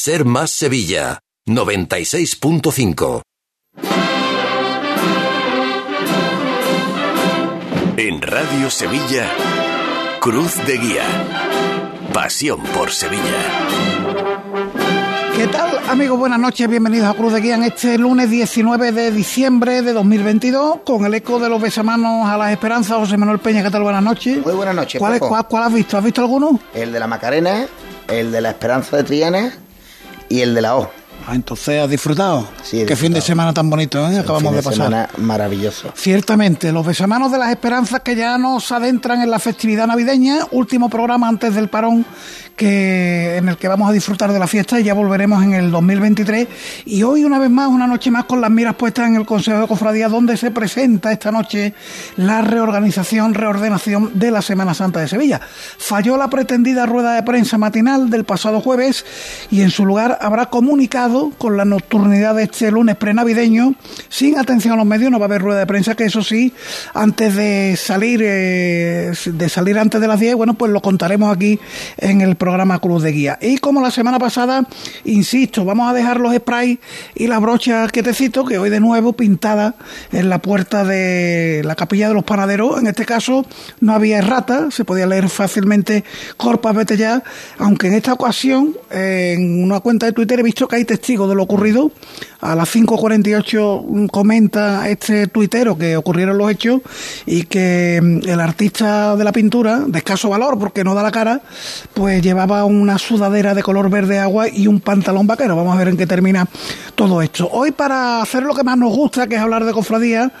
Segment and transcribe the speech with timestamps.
[0.00, 3.22] Ser Más Sevilla, 96.5.
[7.96, 9.28] En Radio Sevilla,
[10.20, 11.02] Cruz de Guía.
[12.12, 13.22] Pasión por Sevilla.
[15.36, 16.16] ¿Qué tal, amigos?
[16.16, 20.82] Buenas noches, bienvenidos a Cruz de Guía en este lunes 19 de diciembre de 2022,
[20.84, 22.98] con el eco de los besamanos a las esperanzas.
[22.98, 23.82] José Manuel Peña, ¿qué tal?
[23.82, 24.44] Buenas noches.
[24.46, 25.00] Muy buenas noches.
[25.00, 25.30] ¿Cuál, es- Paco.
[25.30, 25.98] cuál- cuál has visto?
[25.98, 26.60] ¿Has visto alguno?
[26.72, 27.66] El de la Macarena,
[28.06, 29.58] el de la Esperanza de Triana
[30.28, 30.97] y el de la O.
[31.30, 32.48] Ah, entonces has disfrutado.
[32.62, 34.18] Sí, Qué fin de semana tan bonito, ¿eh?
[34.18, 34.86] Acabamos fin de, pasar.
[34.86, 35.92] semana maravilloso.
[35.94, 40.88] Ciertamente, los besamanos de las esperanzas que ya nos adentran en la festividad navideña, último
[40.88, 42.06] programa antes del parón
[42.58, 45.70] que en el que vamos a disfrutar de la fiesta y ya volveremos en el
[45.70, 46.48] 2023
[46.86, 49.60] y hoy una vez más, una noche más con las miras puestas en el Consejo
[49.60, 51.72] de Cofradía donde se presenta esta noche
[52.16, 55.40] la reorganización, reordenación de la Semana Santa de Sevilla.
[55.40, 59.06] Falló la pretendida rueda de prensa matinal del pasado jueves
[59.52, 63.74] y en su lugar habrá comunicado con la nocturnidad de este lunes prenavideño
[64.08, 66.52] sin atención a los medios, no va a haber rueda de prensa que eso sí,
[66.94, 71.58] antes de salir eh, de salir antes de las 10, bueno, pues lo contaremos aquí
[71.96, 73.38] en el programa Cruz de Guía.
[73.40, 74.66] Y como la semana pasada,
[75.04, 76.78] insisto, vamos a dejar los sprays
[77.14, 79.74] y las brochas que te cito, que hoy de nuevo pintada
[80.12, 82.78] en la puerta de la capilla de los panaderos.
[82.78, 83.46] En este caso
[83.80, 86.04] no había errata, se podía leer fácilmente
[86.36, 86.98] Corpas vete
[87.58, 91.34] aunque en esta ocasión en una cuenta de Twitter he visto que hay testigos de
[91.34, 91.90] lo ocurrido.
[92.40, 96.82] A las 5.48 mm, comenta este tuitero que ocurrieron los hechos
[97.24, 101.10] y que mm, el artista de la pintura, de escaso valor porque no da la
[101.10, 101.40] cara,
[101.94, 105.56] pues llevaba una sudadera de color verde agua y un pantalón vaquero.
[105.56, 106.46] Vamos a ver en qué termina
[106.94, 107.48] todo esto.
[107.50, 110.32] Hoy para hacer lo que más nos gusta, que es hablar de cofradía,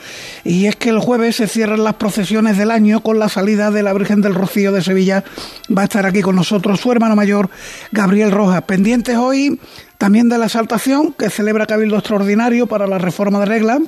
[0.44, 3.82] y es que el jueves se cierran las procesiones del año con la salida de
[3.82, 5.24] la Virgen del Rocío de Sevilla.
[5.76, 7.48] Va a estar aquí con nosotros su hermano mayor,
[7.92, 8.62] Gabriel Rojas.
[8.62, 9.58] Pendientes hoy
[9.98, 13.80] también de la exaltación que celebra Cabildo Extraordinario para la reforma de reglas.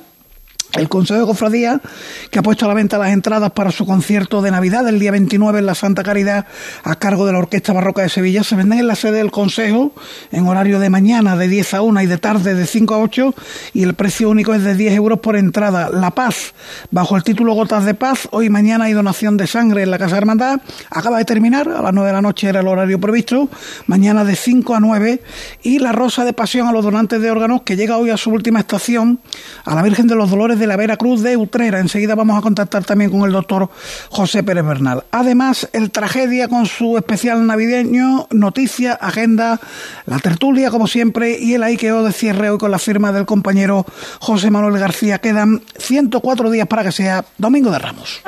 [0.73, 1.81] El Consejo de Cofradía,
[2.29, 5.11] que ha puesto a la venta las entradas para su concierto de Navidad el día
[5.11, 6.45] 29 en la Santa Caridad
[6.83, 9.91] a cargo de la Orquesta Barroca de Sevilla, se venden en la sede del Consejo
[10.31, 13.35] en horario de mañana de 10 a 1 y de tarde de 5 a 8
[13.73, 15.89] y el precio único es de 10 euros por entrada.
[15.89, 16.53] La Paz,
[16.89, 20.17] bajo el título Gotas de Paz, hoy mañana hay donación de sangre en la Casa
[20.17, 23.49] Hermandad, acaba de terminar, a las 9 de la noche era el horario previsto,
[23.87, 25.21] mañana de 5 a 9
[25.63, 28.29] y la Rosa de Pasión a los donantes de órganos que llega hoy a su
[28.29, 29.19] última estación
[29.65, 31.79] a la Virgen de los Dolores de la Vera Cruz de Utrera.
[31.79, 33.69] Enseguida vamos a contactar también con el doctor
[34.09, 35.03] José Pérez Bernal.
[35.09, 39.59] Además, el Tragedia con su especial navideño, noticia, agenda,
[40.05, 43.87] la tertulia como siempre y el Aikeo de cierre hoy con la firma del compañero
[44.19, 45.17] José Manuel García.
[45.17, 48.21] Quedan 104 días para que sea Domingo de Ramos.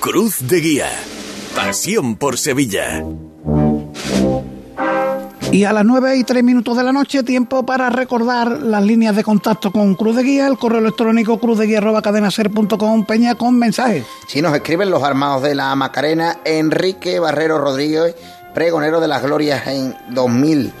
[0.00, 0.90] Cruz de Guía.
[1.54, 3.04] Pasión por Sevilla.
[5.52, 9.14] Y a las 9 y 3 minutos de la noche, tiempo para recordar las líneas
[9.14, 14.06] de contacto con Cruz de Guía, el correo electrónico cruzdeguía.cadenaser.com, Peña con mensajes.
[14.28, 18.16] Si nos escriben los armados de la Macarena, Enrique Barrero Rodríguez,
[18.54, 20.72] pregonero de las glorias en 2000.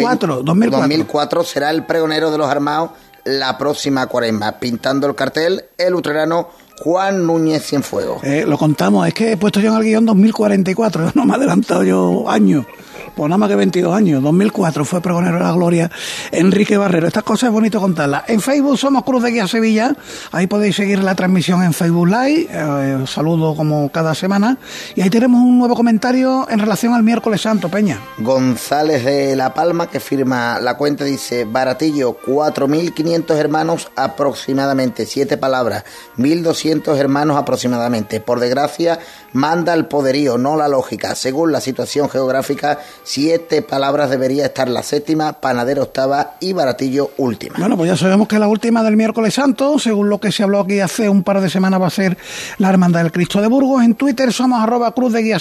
[0.00, 0.88] Cuatro, 2004.
[0.88, 2.90] 2004 será el pregonero de los armados
[3.22, 6.48] la próxima cuaresma, pintando el cartel el utrerano
[6.84, 8.22] Juan Núñez Cienfuegos.
[8.24, 11.36] Eh, lo contamos, es que he puesto yo en el guion 2044, no me he
[11.36, 12.66] adelantado yo años.
[13.14, 15.90] Pues nada más que 22 años, 2004 fue pregonero de la gloria
[16.32, 17.06] Enrique Barrero.
[17.06, 18.24] Estas cosas es bonito contarlas.
[18.26, 19.96] En Facebook somos Cruz de Guía Sevilla,
[20.32, 24.58] ahí podéis seguir la transmisión en Facebook Live, eh, saludo como cada semana.
[24.94, 28.00] Y ahí tenemos un nuevo comentario en relación al miércoles santo, Peña.
[28.18, 35.84] González de La Palma, que firma la cuenta, dice, Baratillo, 4.500 hermanos aproximadamente, siete palabras,
[36.18, 38.20] 1.200 hermanos aproximadamente.
[38.20, 38.98] Por desgracia,
[39.32, 41.14] manda el poderío, no la lógica.
[41.14, 47.56] Según la situación geográfica, siete palabras debería estar la séptima, Panadero octava y Baratillo última.
[47.58, 50.60] Bueno, pues ya sabemos que la última del miércoles santo, según lo que se habló
[50.60, 52.16] aquí hace un par de semanas, va a ser
[52.58, 53.82] la Hermandad del Cristo de Burgos.
[53.82, 55.34] En Twitter somos arroba cruz de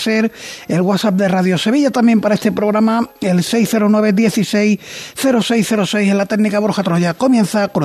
[0.68, 4.80] el WhatsApp de Radio Sevilla también para este programa, el 609 16
[5.16, 7.14] 0606 en la técnica Borja Troya.
[7.14, 7.84] Comienza Cruz.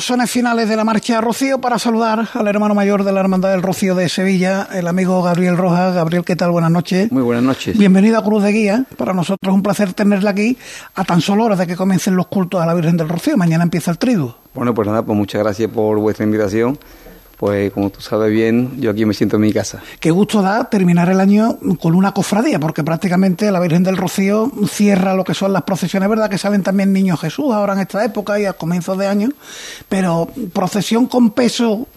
[0.00, 3.50] Los sones finales de la marcha Rocío para saludar al hermano mayor de la Hermandad
[3.50, 5.94] del Rocío de Sevilla, el amigo Gabriel Rojas.
[5.94, 6.52] Gabriel, ¿qué tal?
[6.52, 7.12] Buenas noches.
[7.12, 7.76] Muy buenas noches.
[7.76, 8.86] Bienvenido a Cruz de Guía.
[8.96, 10.56] Para nosotros es un placer tenerla aquí
[10.94, 13.36] a tan solo horas de que comiencen los cultos a la Virgen del Rocío.
[13.36, 14.38] Mañana empieza el triduo.
[14.54, 16.78] Bueno, pues nada, pues muchas gracias por vuestra invitación
[17.40, 19.82] pues como tú sabes bien, yo aquí me siento en mi casa.
[19.98, 24.52] Qué gusto da terminar el año con una cofradía, porque prácticamente la Virgen del Rocío
[24.68, 26.28] cierra lo que son las procesiones, ¿verdad?
[26.28, 29.30] Que salen también niños Jesús ahora en esta época y a comienzos de año,
[29.88, 31.88] pero procesión con peso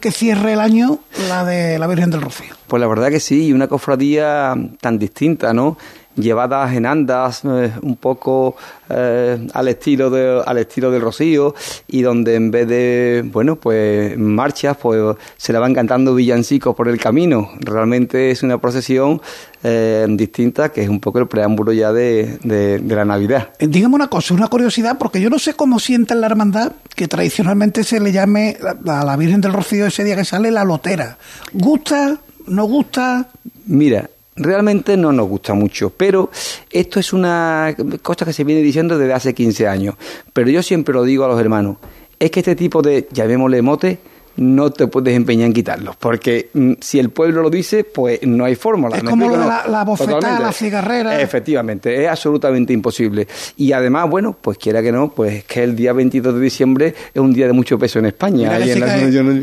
[0.00, 2.54] que cierre el año la de la Virgen del Rocío.
[2.68, 5.76] Pues la verdad que sí, una cofradía tan distinta, ¿no?
[6.16, 8.56] Llevadas en andas eh, un poco
[8.88, 11.54] eh, al estilo de, al estilo del Rocío
[11.88, 16.88] y donde en vez de bueno pues marchas pues se la van cantando villancicos por
[16.88, 17.50] el camino.
[17.60, 19.20] Realmente es una procesión
[19.62, 23.50] eh, distinta que es un poco el preámbulo ya de, de, la Navidad.
[23.58, 27.08] Dígame una cosa una curiosidad porque yo no sé cómo sienta en la hermandad que
[27.08, 31.18] tradicionalmente se le llame a la Virgen del Rocío ese día que sale la lotera.
[31.52, 33.28] Gusta no gusta
[33.66, 36.30] mira realmente no nos gusta mucho, pero
[36.70, 39.94] esto es una cosa que se viene diciendo desde hace 15 años.
[40.32, 41.76] Pero yo siempre lo digo a los hermanos,
[42.18, 43.98] es que este tipo de, llamémosle mote,
[44.36, 48.44] no te puedes empeñar en quitarlos, porque mm, si el pueblo lo dice, pues no
[48.44, 48.96] hay fórmula.
[48.96, 51.20] Es como la, la bofetada, la cigarrera.
[51.20, 53.26] Efectivamente, es absolutamente imposible.
[53.56, 57.20] Y además, bueno, pues quiera que no, pues que el día 22 de diciembre es
[57.20, 58.58] un día de mucho peso en España.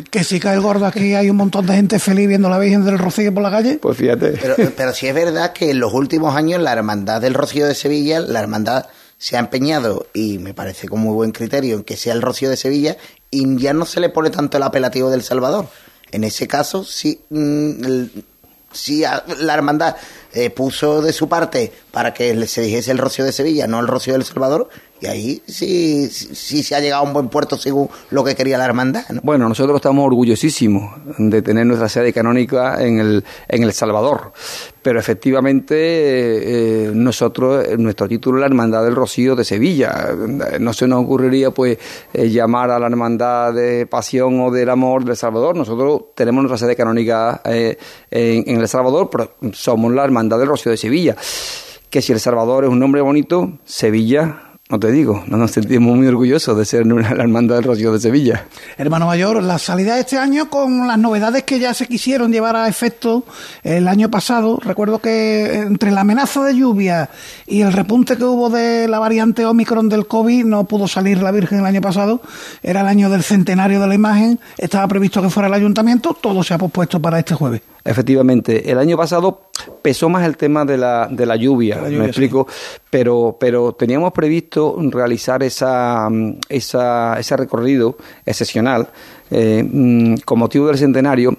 [0.10, 2.86] que, si cae el gordo aquí hay un montón de gente feliz viendo la Virgen
[2.86, 3.80] del Rocío por la calle.
[3.82, 4.38] Pues fíjate.
[4.42, 7.76] Pero, pero sí es verdad que en los últimos años la Hermandad del Rocío de
[7.76, 8.86] Sevilla, la Hermandad
[9.24, 12.50] se ha empeñado, y me parece con muy buen criterio, en que sea el Rocío
[12.50, 12.98] de Sevilla
[13.34, 15.68] y ya no se le pone tanto el apelativo del Salvador.
[16.12, 18.06] En ese caso, sí, mm,
[18.72, 19.04] sí
[19.40, 19.96] la hermandad
[20.34, 23.88] eh, puso de su parte para que se dijese el Rocío de Sevilla, no el
[23.88, 24.68] Rocío del Salvador,
[25.00, 28.58] y ahí sí, sí, se ha llegado a un buen puerto según lo que quería
[28.58, 29.04] la hermandad.
[29.22, 34.32] Bueno, nosotros estamos orgullosísimos de tener nuestra sede canónica en El, en el Salvador,
[34.82, 40.08] pero efectivamente eh, nosotros, nuestro título es la Hermandad del Rocío de Sevilla.
[40.60, 41.78] No se nos ocurriría pues
[42.14, 45.56] eh, llamar a la Hermandad de Pasión o del Amor del Salvador.
[45.56, 47.78] Nosotros tenemos nuestra sede canónica eh,
[48.10, 51.16] en, en El Salvador, pero somos la Hermandad del Rocío de Sevilla.
[51.90, 55.96] Que si El Salvador es un nombre bonito, Sevilla no te digo, no nos sentimos
[55.96, 58.48] muy orgullosos de ser la hermandad del Rocío de Sevilla.
[58.78, 62.56] Hermano Mayor, la salida de este año con las novedades que ya se quisieron llevar
[62.56, 63.24] a efecto
[63.62, 64.58] el año pasado.
[64.64, 67.10] Recuerdo que entre la amenaza de lluvia
[67.46, 71.32] y el repunte que hubo de la variante Omicron del COVID, no pudo salir la
[71.32, 72.22] Virgen el año pasado.
[72.64, 76.42] Era el año del centenario de la imagen, estaba previsto que fuera el ayuntamiento, todo
[76.42, 77.62] se ha pospuesto para este jueves.
[77.86, 79.50] Efectivamente, el año pasado
[79.82, 82.48] pesó más el tema de la, de la lluvia, me explico,
[82.90, 86.08] pero, pero teníamos previsto realizar esa,
[86.48, 88.88] esa, ese recorrido excepcional
[89.30, 91.36] eh, mm, con motivo del centenario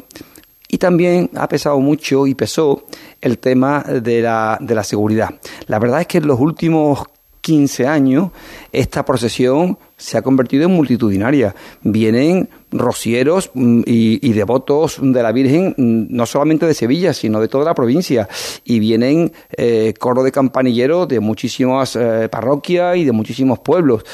[0.68, 2.84] y también ha pesado mucho y pesó
[3.22, 5.30] el tema de la, de la seguridad.
[5.66, 7.04] La verdad es que en los últimos
[7.44, 8.30] 15 años
[8.72, 11.54] esta procesión se ha convertido en multitudinaria.
[11.82, 17.48] Vienen rocieros mm, y, devotos de la Virgen, mm, no solamente de Sevilla, sino de
[17.48, 18.28] toda la provincia.
[18.64, 24.04] Y vienen eh, coro de campanilleros de muchísimas eh, parroquias y de muchísimos pueblos.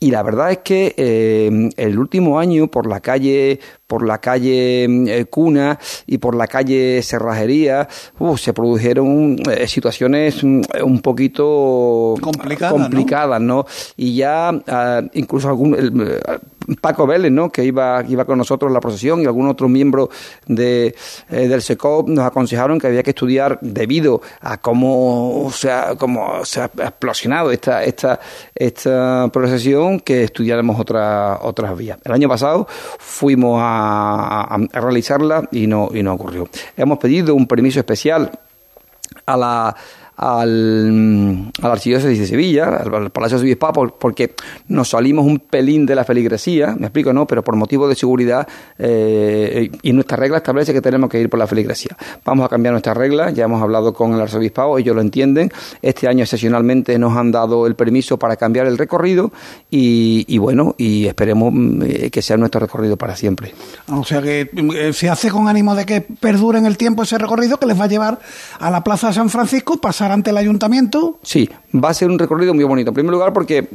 [0.00, 4.86] Y la verdad es que eh, el último año, por la calle, por la calle
[4.88, 7.88] mm, Cuna y por la calle Cerrajería,
[8.36, 13.64] se produjeron situaciones un poquito complicadas, ¿no?
[13.96, 15.74] Y ya ah, incluso algún
[16.76, 17.50] Paco Vélez, ¿no?
[17.50, 20.10] que iba, iba con nosotros la procesión y algún otro miembro
[20.46, 20.94] de,
[21.30, 26.44] eh, del SECOP nos aconsejaron que había que estudiar debido a cómo se ha, cómo
[26.44, 28.20] se ha explosionado esta, esta,
[28.54, 31.98] esta procesión que estudiáramos otra, otras vías.
[32.04, 36.48] El año pasado fuimos a, a realizarla y no, y no ocurrió.
[36.76, 38.30] Hemos pedido un permiso especial
[39.26, 39.76] a la
[40.18, 44.34] al, al Archidiócesis de Sevilla, al, Palacio de Obispado, porque
[44.66, 47.26] nos salimos un pelín de la feligresía, me explico, ¿no?
[47.26, 48.46] Pero por motivo de seguridad
[48.78, 51.96] eh, y nuestra regla establece que tenemos que ir por la feligresía.
[52.24, 55.52] Vamos a cambiar nuestra regla, ya hemos hablado con el arzobispado, ellos lo entienden.
[55.82, 59.30] Este año excepcionalmente nos han dado el permiso para cambiar el recorrido
[59.70, 61.52] y, bueno, y esperemos
[61.84, 63.54] eh, que sea nuestro recorrido para siempre.
[63.86, 67.18] O sea que eh, se hace con ánimo de que perdure en el tiempo ese
[67.18, 68.18] recorrido que les va a llevar
[68.58, 71.18] a la Plaza de San Francisco, pasar ante el ayuntamiento?
[71.22, 72.90] Sí, va a ser un recorrido muy bonito.
[72.90, 73.68] En primer lugar porque,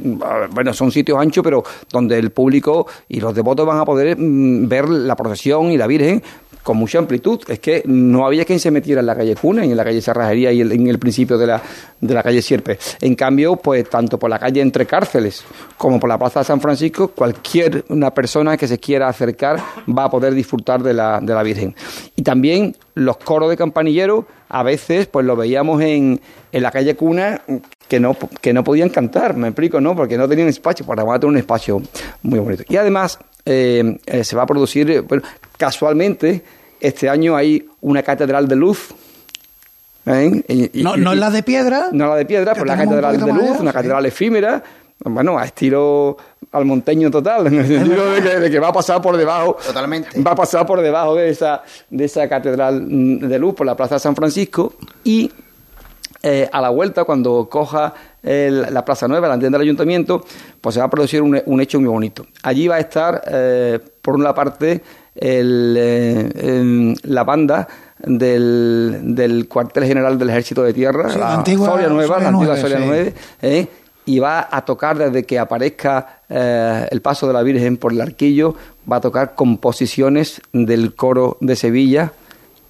[0.50, 4.68] bueno, son sitios anchos, pero donde el público y los devotos van a poder mm,
[4.68, 6.22] ver la procesión y la Virgen
[6.64, 7.40] con mucha amplitud.
[7.46, 10.00] Es que no había quien se metiera en la calle Cuna, y en la calle
[10.00, 11.62] Cerrajería y en el principio de la,
[12.00, 12.78] de la calle Sierpe.
[13.00, 15.44] En cambio, pues tanto por la calle Entre Cárceles
[15.76, 20.04] como por la Plaza de San Francisco, cualquier una persona que se quiera acercar va
[20.04, 21.74] a poder disfrutar de la, de la Virgen.
[22.16, 26.96] Y también los coros de campanilleros, a veces pues lo veíamos en, en la calle
[26.96, 27.42] Cuna
[27.88, 29.94] que no, que no podían cantar, me explico, ¿no?
[29.94, 31.82] Porque no tenían espacio, para tener un espacio
[32.22, 32.64] muy bonito.
[32.68, 35.22] Y además eh, eh, se va a producir, eh, bueno,
[35.56, 36.42] casualmente,
[36.80, 38.88] este año hay una catedral de luz.
[40.06, 41.88] no, no es la de piedra.
[41.92, 44.62] No la de piedra, pero la catedral de luz, una catedral efímera,
[45.04, 46.16] bueno, a estilo
[46.52, 49.58] al monteño total, en el sentido de que, va a pasar por debajo.
[49.66, 50.22] Totalmente.
[50.22, 52.86] Va a pasar por debajo de esa, de esa catedral
[53.18, 55.30] de luz por la Plaza de San Francisco y
[56.50, 57.92] a la vuelta, cuando coja
[58.24, 60.24] la Plaza Nueva, la tienda del ayuntamiento,
[60.60, 62.26] pues se va a producir un, hecho muy bonito.
[62.42, 64.82] Allí va a estar, eh, por una parte,
[65.14, 72.28] eh, la banda del, cuartel general del Ejército de Tierra, la, antigua Soria Nueva, la
[72.28, 73.66] antigua Soria 9, eh,
[74.06, 78.56] y va a tocar desde que aparezca el paso de la Virgen por el arquillo,
[78.90, 82.12] va a tocar composiciones del coro de Sevilla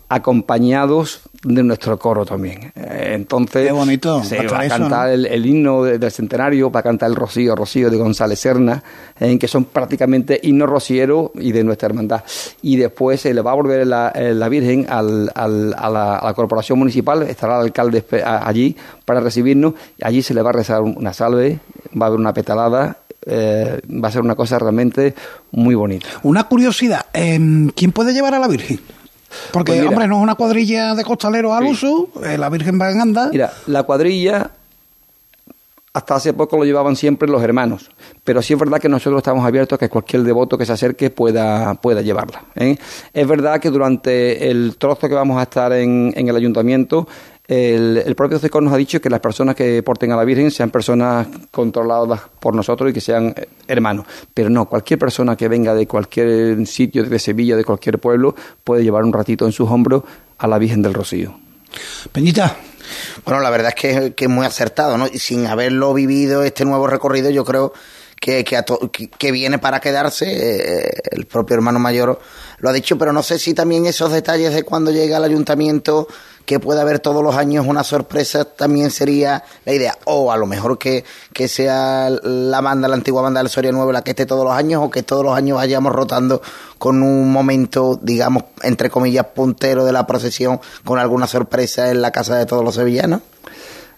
[0.09, 2.73] acompañados de nuestro coro también.
[2.75, 4.25] Eh, entonces, Qué bonito.
[4.25, 7.97] se va a cantar el, himno del centenario, va a cantar el Rocío, Rocío de
[7.97, 8.83] González Serna,
[9.21, 12.25] en que son prácticamente himnos rocieros y de nuestra hermandad.
[12.63, 16.79] Y después se le va a volver la, la Virgen al, al, a, la, corporación
[16.79, 21.61] municipal, estará el alcalde allí para recibirnos, allí se le va a rezar una salve,
[22.01, 22.97] va a haber una petalada
[23.27, 25.15] eh, va a ser una cosa realmente
[25.53, 26.07] muy bonita.
[26.23, 28.81] Una curiosidad, em, ¿quién puede llevar a la Virgen?
[29.53, 32.91] Porque, pues hombre, no es una cuadrilla de costaleros al uso, eh, la Virgen va
[32.91, 33.29] en anda.
[33.31, 34.51] Mira, la cuadrilla
[35.95, 37.89] hasta hace poco lo llevaban siempre los hermanos,
[38.25, 41.09] pero sí es verdad que nosotros estamos abiertos a que cualquier devoto que se acerque
[41.11, 42.43] pueda, pueda llevarla.
[42.57, 42.77] ¿eh?
[43.13, 47.07] Es verdad que durante el trozo que vamos a estar en, en el ayuntamiento
[47.47, 50.71] el, propio CECOR nos ha dicho que las personas que porten a la Virgen sean
[50.71, 54.07] personas controladas por nosotros y que sean eh, hermanos.
[54.33, 58.83] Pero no, cualquier persona que venga de cualquier sitio, de Sevilla, de cualquier pueblo, puede
[58.83, 60.05] llevar un ratito en sus hombros
[60.39, 61.39] a la Virgen del Rocío.
[62.13, 62.57] Peñita.
[63.25, 65.07] Bueno, la verdad es que, que es muy acertado, ¿no?
[65.07, 67.73] Y sin haberlo vivido este nuevo recorrido, yo creo
[68.25, 68.45] que,
[69.19, 70.27] que, viene para quedarse.
[70.27, 72.19] Eh, el propio hermano mayor
[72.59, 76.09] lo ha dicho, pero no sé si también esos detalles de cuando llega al ayuntamiento
[76.45, 79.99] que puede haber todos los años una sorpresa también sería la idea.
[80.05, 83.93] O a lo mejor que, que sea la banda, la antigua banda del Soria Nueva
[83.93, 86.43] la que esté todos los años o que todos los años vayamos rotando
[86.79, 92.11] con un momento, digamos, entre comillas, puntero de la procesión con alguna sorpresa en la
[92.11, 93.21] casa de todos los sevillanos.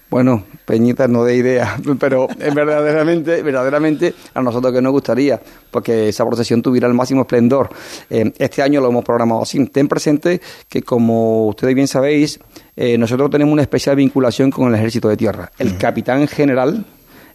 [0.09, 6.25] Bueno, Peñita no de idea, pero verdaderamente, verdaderamente a nosotros que nos gustaría, porque esa
[6.25, 7.71] procesión tuviera el máximo esplendor.
[8.09, 9.65] Eh, este año lo hemos programado así.
[9.67, 12.39] Ten presente que, como ustedes bien sabéis,
[12.77, 15.51] eh, nosotros tenemos una especial vinculación con el Ejército de Tierra.
[15.59, 16.85] El capitán general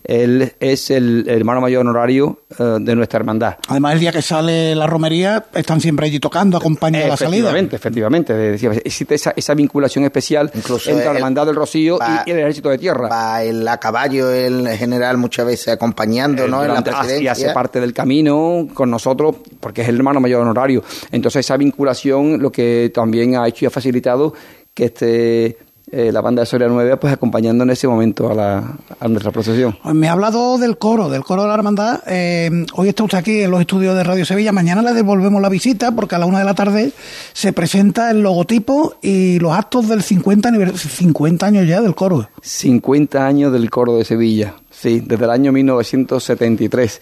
[0.03, 3.55] él es el hermano mayor honorario eh, de nuestra hermandad.
[3.67, 7.50] Además, el día que sale la romería, están siempre allí tocando, acompañando la salida.
[7.50, 8.81] Efectivamente, efectivamente.
[8.86, 13.08] Existe esa, esa vinculación especial entre la hermandad del Rocío y, el ejército de tierra.
[13.08, 16.63] Va el a caballo, el general, muchas veces acompañando, ¿no?
[16.63, 17.22] en la presidencia.
[17.22, 20.84] Y hace parte del camino con nosotros, porque es el hermano mayor honorario.
[21.12, 24.34] Entonces, esa vinculación lo que también ha hecho y ha facilitado
[24.74, 25.58] que este
[25.91, 29.31] eh, la banda de Soria Nueva, pues acompañando en ese momento a, la, a nuestra
[29.31, 29.77] procesión.
[29.93, 32.01] Me ha hablado del coro, del coro de la hermandad.
[32.07, 34.53] Eh, hoy está usted aquí en los estudios de Radio Sevilla.
[34.53, 36.93] Mañana le devolvemos la visita porque a la una de la tarde
[37.33, 42.29] se presenta el logotipo y los actos del 50, 50 años ya del coro.
[42.41, 44.55] 50 años del coro de Sevilla.
[44.69, 47.01] Sí, desde el año 1973.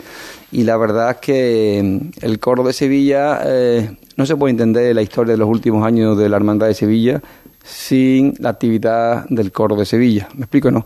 [0.51, 4.96] Y la verdad es que mm, el coro de Sevilla eh, no se puede entender
[4.96, 7.22] la historia de los últimos años de la Hermandad de Sevilla
[7.70, 10.28] sin la actividad del coro de Sevilla.
[10.34, 10.72] ¿Me explico?
[10.72, 10.86] No.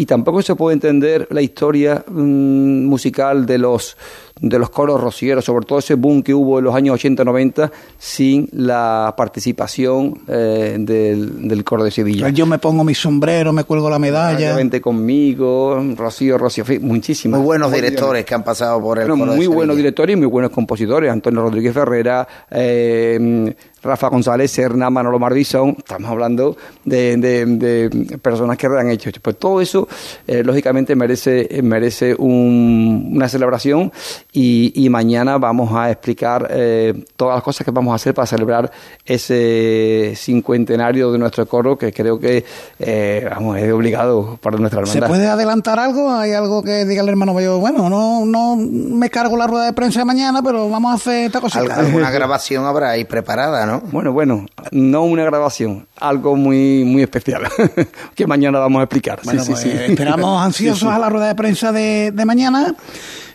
[0.00, 3.98] Y tampoco se puede entender la historia mm, musical de los
[4.40, 8.48] de los coros rocieros, sobre todo ese boom que hubo en los años 80-90, sin
[8.52, 12.30] la participación eh, del, coro de Sevilla.
[12.30, 14.56] Yo me pongo mi sombrero, me cuelgo la medalla.
[14.56, 17.38] Vente conmigo, Rocío, Rocío, muchísimas.
[17.38, 20.50] Muy buenos directores que han pasado por el coro Muy buenos directores y muy buenos
[20.50, 21.10] compositores.
[21.10, 25.76] Antonio Rodríguez Ferrera, eh, Rafa González, Serna, Manolo Marbizón.
[25.78, 29.10] Estamos hablando de, de, personas que han hecho.
[29.22, 29.86] Pues todo eso
[30.26, 33.92] eh, lógicamente merece, merece una celebración
[34.32, 38.72] y, mañana vamos a explicar eh, todas las cosas que vamos a hacer para celebrar
[39.04, 42.44] ese cincuentenario de nuestro coro que creo que
[42.78, 45.06] eh, vamos, es obligado para nuestra hermandad.
[45.06, 46.10] ¿Se puede adelantar algo?
[46.10, 47.60] ¿Hay algo que diga el hermano mayor?
[47.60, 51.26] Bueno, no, no me cargo la rueda de prensa de mañana, pero vamos a hacer
[51.26, 51.76] esta cosita.
[51.76, 53.80] Alguna grabación habrá ahí preparada, ¿no?
[53.92, 57.42] Bueno, bueno, no una grabación, algo muy, muy especial
[58.14, 59.20] que mañana vamos a explicar.
[59.24, 62.74] Bueno, pues, esperamos ansiosos a la rueda de prensa de, de mañana.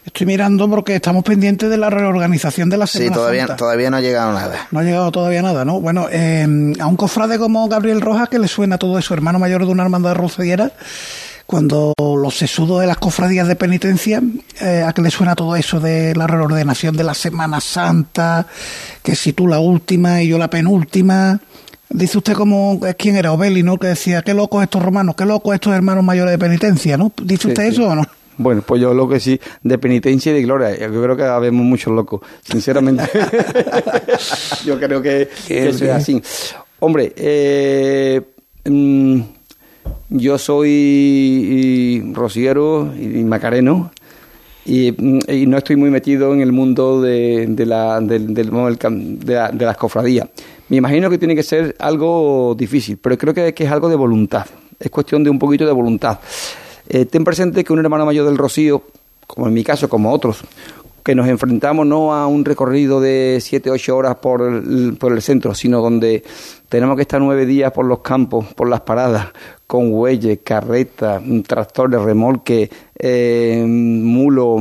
[0.06, 3.56] Estoy mirando porque estamos pendientes de la reorganización de la Semana Sí, todavía, Santa.
[3.56, 4.68] todavía no ha llegado nada.
[4.70, 5.80] No ha llegado todavía nada, ¿no?
[5.82, 6.46] Bueno, eh,
[6.80, 9.82] a un cofrade como Gabriel Rojas, que le suena todo eso, hermano mayor de una
[9.82, 10.72] hermandad rociera,
[11.48, 14.22] cuando los sesudos de las cofradías de penitencia,
[14.62, 18.46] eh, a que le suena todo eso de la reordenación de la Semana Santa,
[19.02, 21.40] que si tú la última y yo la penúltima.
[21.90, 23.78] Dice usted como quién era Obeli, ¿no?
[23.78, 27.12] Que decía, qué locos estos romanos, qué locos estos hermanos mayores de penitencia, ¿no?
[27.22, 28.04] ¿Dice usted eso o no?
[28.38, 30.78] Bueno, pues yo lo que sí, de penitencia y de gloria.
[30.78, 33.04] Yo creo que habemos muchos locos, sinceramente.
[34.66, 36.22] yo creo que, eso es así.
[36.80, 38.22] Hombre, eh,
[38.66, 39.22] mm,
[40.10, 43.92] yo soy rociero y macareno.
[44.66, 50.28] Y, no estoy muy metido en el mundo de, la, del, de, de las cofradías.
[50.70, 54.46] Me imagino que tiene que ser algo difícil, pero creo que, es algo de voluntad.
[54.80, 56.20] Es cuestión de un poquito de voluntad.
[56.90, 58.84] Eh, ten presente que un hermano mayor del Rocío,
[59.28, 60.44] como en mi caso, como otros,
[61.06, 65.80] que nos enfrentamos no a un recorrido de 7, 8 horas por el, centro, sino
[65.80, 66.24] donde
[66.68, 69.28] tenemos que estar nueve días por los campos, por las paradas,
[69.68, 74.58] con huelles, carretas, tractores, remolque, eh, mulo.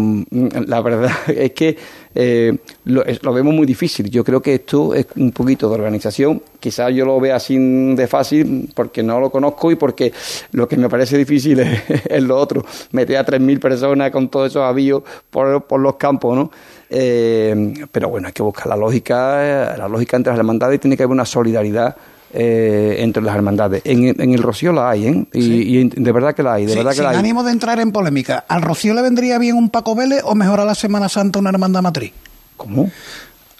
[0.66, 1.78] La verdad es que
[2.14, 4.08] eh, lo, vemos muy difícil.
[4.10, 6.42] Yo creo que esto es un poquito de organización.
[6.60, 7.56] Quizás yo lo vea así
[7.94, 10.12] de fácil porque no lo conozco y porque
[10.52, 11.60] lo que me parece difícil
[12.08, 12.64] es, lo otro.
[12.92, 16.50] Meter a 3.000 personas con todos esos avíos por, por los campos, ¿no?
[16.90, 20.96] Eh, pero bueno, hay que buscar la lógica, la lógica entre las hermandades y tiene
[20.96, 21.96] que haber una solidaridad
[22.36, 23.82] eh, entre las hermandades.
[23.84, 25.24] En, el Rocío la hay, ¿eh?
[25.32, 27.16] Y, de verdad que la hay, de verdad que sin la hay.
[27.16, 30.58] ánimo de entrar en polémica, ¿al Rocío le vendría bien un Paco Vélez o mejor
[30.58, 32.12] a la Semana Santa una hermandad matriz?
[32.56, 32.90] ¿Cómo?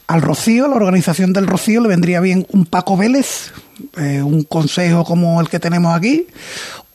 [0.09, 3.53] Al Rocío, la organización del Rocío, le vendría bien un Paco Vélez,
[3.97, 6.27] eh, un consejo como el que tenemos aquí,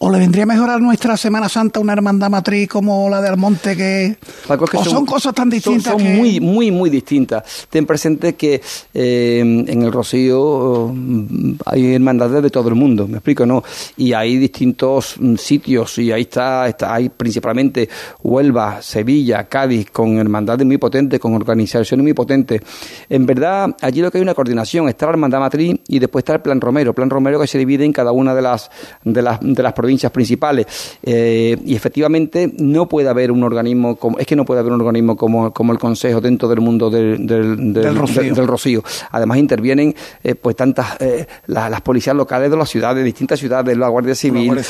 [0.02, 3.76] ¿O le vendría mejor a nuestra Semana Santa una hermandad matriz como la de Almonte
[3.76, 4.16] que...
[4.48, 7.68] ¿O son, cosas tan distintas Son, muy, muy, muy distintas.
[7.70, 8.62] Ten presente que
[8.94, 13.62] eh, en el Rocío mm, hay hermandades de todo el mundo, me explico, ¿no?
[13.98, 17.90] Y hay distintos mm, sitios y ahí está, está hay principalmente
[18.24, 22.62] Huelva, Sevilla, Cádiz, con hermandades muy potentes, con organizaciones muy potentes.
[23.10, 26.36] En verdad, allí lo que hay una coordinación, está la hermandad matriz y después está
[26.36, 26.94] el Plan Romero.
[26.94, 28.72] Plan Romero que se divide en cada una de las,
[29.04, 30.68] de las, de las provincias provincias principales.
[31.02, 34.82] Eh, y efectivamente no puede haber un organismo, como, es que no puede haber un
[34.82, 38.84] organismo como, como el Consejo dentro del mundo del, del, del, rocío.
[39.10, 43.88] Además intervienen eh, pues tantas eh, las policías locales de las ciudades, distintas ciudades, la
[43.88, 44.62] Guardia Civil,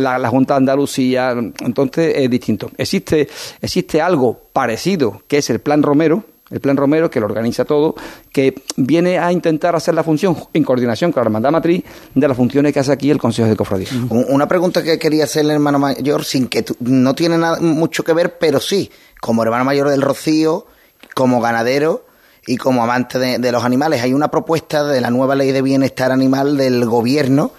[0.00, 2.70] la, la, Junta de Andalucía, entonces es distinto.
[2.76, 3.28] Existe,
[3.60, 7.94] existe algo parecido que es el Plan Romero, el Plan Romero, que lo organiza todo,
[8.32, 11.84] que viene a intentar hacer la función en coordinación con la Hermandad Matriz
[12.14, 13.88] de las funciones que hace aquí el Consejo de Cofradía.
[14.10, 18.12] Una pregunta que quería hacer el hermano mayor, sin que no tiene nada, mucho que
[18.12, 20.66] ver, pero sí, como hermano mayor del Rocío,
[21.14, 22.04] como ganadero
[22.46, 24.02] y como amante de, los animales.
[24.02, 27.52] Hay una propuesta de la nueva ley de bienestar animal del gobierno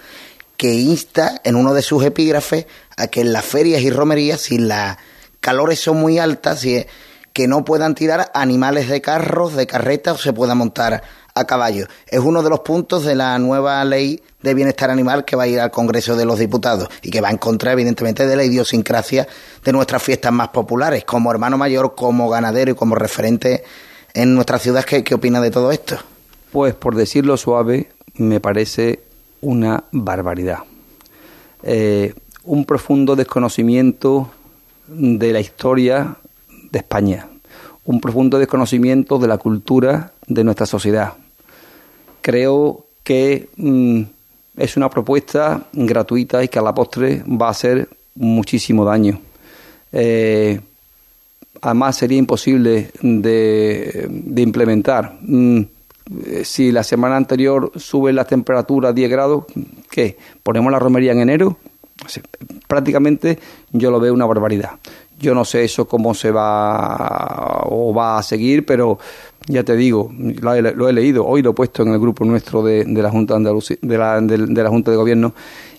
[0.56, 4.58] que insta en uno de sus epígrafes a que en las ferias y romerías, si
[4.58, 4.98] las
[5.40, 6.84] calores son muy altas, si
[7.32, 11.02] que no puedan tirar animales de carros, de carretas o se pueda montar
[11.34, 11.86] a caballo.
[12.06, 15.48] Es uno de los puntos de la nueva ley de bienestar animal que va a
[15.48, 19.26] ir al Congreso de los Diputados y que va en contra, evidentemente, de la idiosincrasia
[19.64, 21.04] de nuestras fiestas más populares.
[21.04, 23.64] Como hermano mayor, como ganadero y como referente
[24.14, 25.96] en nuestra ciudad, ¿qué, qué opina de todo esto?
[26.50, 29.00] Pues, por decirlo suave, me parece
[29.40, 30.58] una barbaridad.
[31.62, 32.14] Eh,
[32.44, 34.30] un profundo desconocimiento
[34.88, 36.16] de la historia
[36.72, 37.28] de España,
[37.84, 41.12] un profundo desconocimiento de la cultura de nuestra sociedad.
[42.22, 44.02] Creo que mm,
[44.56, 49.20] es una propuesta gratuita y que a la postre va a hacer muchísimo daño.
[49.92, 50.60] Eh,
[51.60, 55.18] además sería imposible de, implementar.
[55.20, 55.62] Mm,
[56.42, 59.44] si la semana anterior sube la temperatura a 10 grados,
[59.90, 60.16] ¿qué?
[60.42, 61.58] ¿Ponemos la romería en enero?
[62.66, 63.38] prácticamente
[63.70, 64.70] yo lo veo una barbaridad.
[65.22, 68.98] Yo no sé eso cómo se va o va a seguir, pero
[69.46, 72.84] ya te digo, lo he, leído, hoy lo he puesto en el grupo nuestro de,
[72.84, 75.32] la Junta de, de, la, de, la Junta de Gobierno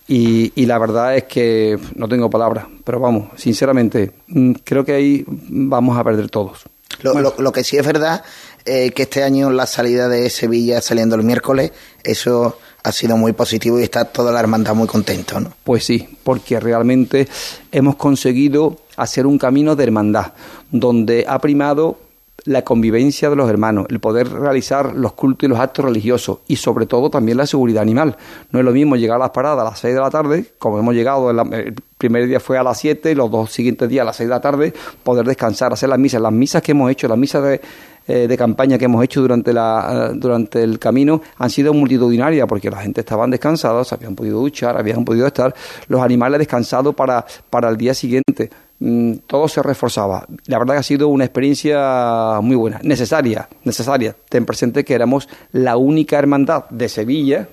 [0.08, 5.26] y, la verdad es que no tengo palabras, pero vamos, sinceramente, mm, creo que ahí
[5.28, 6.64] vamos a perder todos.
[7.02, 8.24] Lo, que sí es verdad
[8.66, 13.34] eh, que este año la salida de Sevilla saliendo el miércoles, eso ha sido muy
[13.34, 15.54] positivo y está toda la hermandad muy contento, ¿no?
[15.64, 17.28] Pues sí, porque realmente
[17.72, 20.34] hemos conseguido hacer un camino de hermandad,
[20.70, 21.98] donde ha primado
[22.46, 26.58] la convivencia de los hermanos, el poder realizar los cultos y los actos religiosos y
[26.58, 28.18] sobre todo también la seguridad animal.
[28.52, 30.78] No es lo mismo llegar a las paradas a las 6 de la tarde, como
[30.78, 34.06] hemos llegado, el primer día fue a las 7 y los dos siguientes días a
[34.06, 36.22] las 6 de la tarde, poder descansar, hacer las misas.
[36.22, 37.62] Las misas que hemos hecho, las misas de,
[38.08, 42.70] eh, de campaña que hemos hecho durante, la, durante el camino han sido multitudinarias porque
[42.70, 45.56] la gente estaban descansados, habían podido duchar, habían podido estar
[45.88, 48.50] los animales descansados para, para el día siguiente.
[48.80, 50.26] Mm, todo se reforzaba.
[50.48, 54.14] La verdad que ha sido una experiencia muy buena, necesaria, necesaria.
[54.28, 57.48] Ten presente que éramos la única hermandad de Sevilla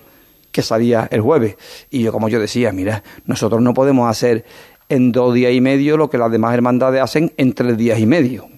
[0.50, 1.56] que salía el jueves.
[1.90, 4.44] Y yo, como yo decía, mira, nosotros no podemos hacer
[4.88, 8.06] en dos días y medio lo que las demás hermandades hacen en tres días y
[8.06, 8.49] medio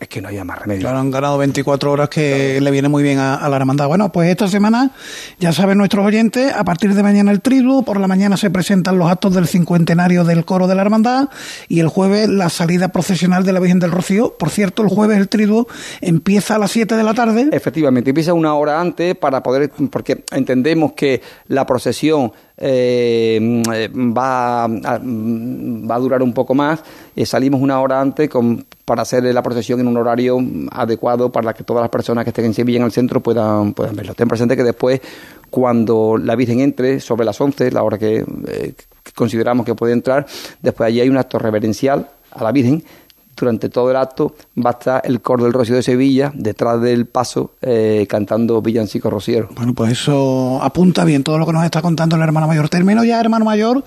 [0.00, 0.82] es que no había más remedio.
[0.82, 3.88] Claro, han ganado 24 horas que le viene muy bien a, la hermandad.
[3.88, 4.90] Bueno, pues esta semana,
[5.38, 8.98] ya saben nuestros oyentes, a partir de mañana el triduo, por la mañana se presentan
[8.98, 11.28] los actos del cincuentenario del coro de la hermandad
[11.68, 14.34] y el jueves la salida procesional de la Virgen del Rocío.
[14.38, 15.66] Por cierto, el jueves el triduo
[16.00, 17.48] empieza a las 7 de la tarde.
[17.52, 23.62] Efectivamente, empieza una hora antes para poder, porque entendemos que la procesión eh,
[24.16, 26.82] va, a, va a durar un poco más.
[27.16, 30.38] Eh, salimos una hora antes con, para hacer la procesión en un horario
[30.70, 33.96] adecuado para que todas las personas que estén en Sevilla en el centro puedan, puedan
[33.96, 34.12] verlo.
[34.12, 35.00] Ten presente que después,
[35.48, 39.94] cuando la Virgen entre, sobre las 11, la hora que, eh, que consideramos que puede
[39.94, 40.26] entrar,
[40.60, 42.84] después allí hay un acto reverencial a la Virgen
[43.36, 47.06] durante todo el acto va a estar el coro del Rocío de Sevilla detrás del
[47.06, 49.48] paso eh, cantando Villancico Rociero.
[49.54, 52.68] Bueno, pues eso apunta bien todo lo que nos está contando el hermano mayor.
[52.68, 53.84] Termino ya, hermano mayor,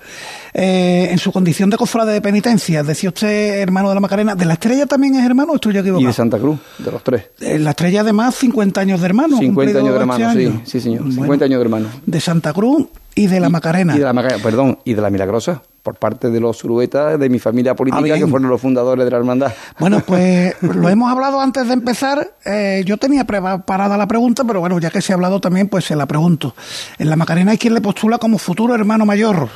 [0.54, 2.82] eh, en su condición de cofrade de penitencia.
[2.82, 5.80] Decía usted, hermano de la Macarena, ¿de la estrella también es hermano o estoy yo
[5.80, 6.02] equivocado?
[6.02, 7.24] Y de Santa Cruz, de los tres.
[7.40, 9.38] Eh, la estrella además 50 años de hermano.
[9.38, 11.12] 50 años de hermano, este sí, sí señor.
[11.12, 11.88] 50 años de hermano.
[12.06, 13.96] De Santa Cruz y de la Macarena.
[13.96, 17.28] Y de la Macarena, perdón, y de la Milagrosa por parte de los uruetas de
[17.28, 19.52] mi familia política, ah, que fueron los fundadores de la hermandad.
[19.78, 22.34] Bueno, pues lo hemos hablado antes de empezar.
[22.44, 25.84] Eh, yo tenía preparada la pregunta, pero bueno, ya que se ha hablado también, pues
[25.84, 26.54] se la pregunto.
[26.98, 29.48] En la Macarena hay quien le postula como futuro hermano mayor.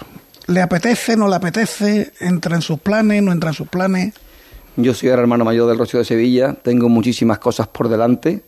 [0.46, 2.12] ¿Le apetece, no le apetece?
[2.20, 4.14] ¿Entra en sus planes, no entra en sus planes?
[4.76, 8.42] Yo soy el hermano mayor del Rocío de Sevilla, tengo muchísimas cosas por delante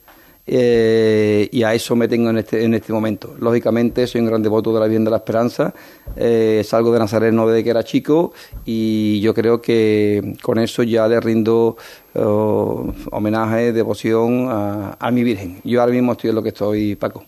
[0.47, 3.35] eh, y a eso me tengo en este, en este momento.
[3.41, 5.75] Lógicamente, soy un gran devoto de la Virgen de la Esperanza,
[6.15, 8.33] eh, salgo de Nazareno desde que era chico
[8.65, 11.77] y yo creo que con eso ya le rindo
[12.15, 15.61] oh, homenaje, devoción a, a mi Virgen.
[15.65, 17.25] Yo ahora mismo estoy en lo que estoy, Paco.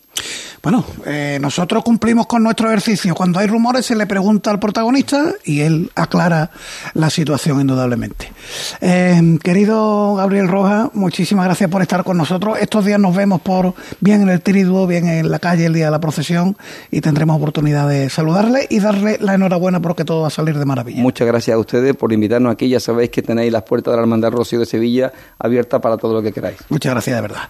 [0.62, 3.14] Bueno, eh, nosotros cumplimos con nuestro ejercicio.
[3.14, 6.50] Cuando hay rumores se le pregunta al protagonista y él aclara
[6.94, 8.32] la situación indudablemente.
[8.80, 12.58] Eh, querido Gabriel Rojas, muchísimas gracias por estar con nosotros.
[12.60, 15.86] Estos días nos vemos por bien en el triduo, bien en la calle el día
[15.86, 16.56] de la procesión
[16.90, 20.64] y tendremos oportunidad de saludarle y darle la enhorabuena porque todo va a salir de
[20.64, 21.00] maravilla.
[21.00, 22.68] Muchas gracias a ustedes por invitarnos aquí.
[22.68, 26.14] Ya sabéis que tenéis las puertas de la Hermandad Rocío de Sevilla abiertas para todo
[26.14, 26.58] lo que queráis.
[26.68, 27.48] Muchas gracias de verdad.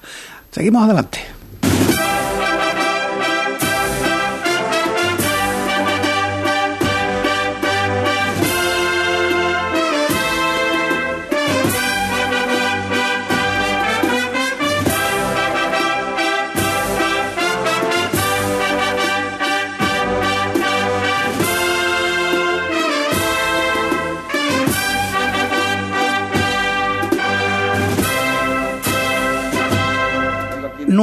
[0.51, 1.38] Seguimos adelante.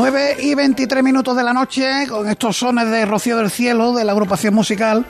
[0.08, 4.04] 9 y 23 minutos de la noche, con estos sones de Rocío del Cielo, de
[4.04, 5.04] la agrupación musical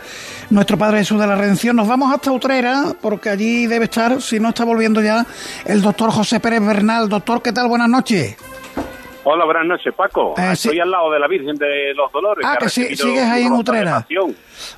[0.49, 1.75] Nuestro Padre Jesús de la Redención.
[1.75, 5.25] Nos vamos hasta Utrera, porque allí debe estar, si no está volviendo ya,
[5.65, 7.09] el doctor José Pérez Bernal.
[7.09, 7.67] Doctor, ¿qué tal?
[7.67, 8.37] Buenas noches.
[9.27, 10.35] Hola, buenas noches, Paco.
[10.37, 12.45] Eh, Estoy al lado de la Virgen de los Dolores.
[12.47, 14.05] Ah, que, sí, sigues ahí en Utrera.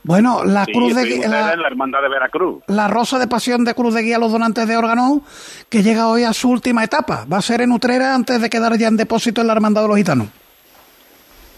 [0.04, 2.64] Bueno, la cruz de la, la, hermandad de Veracruz.
[2.68, 5.20] La rosa de pasión de Cruz de Guía a los donantes de órganos,
[5.70, 7.26] que llega hoy a su última etapa.
[7.32, 9.88] Va a ser en Utrera antes de quedar ya en depósito en la hermandad de
[9.90, 10.28] los gitanos.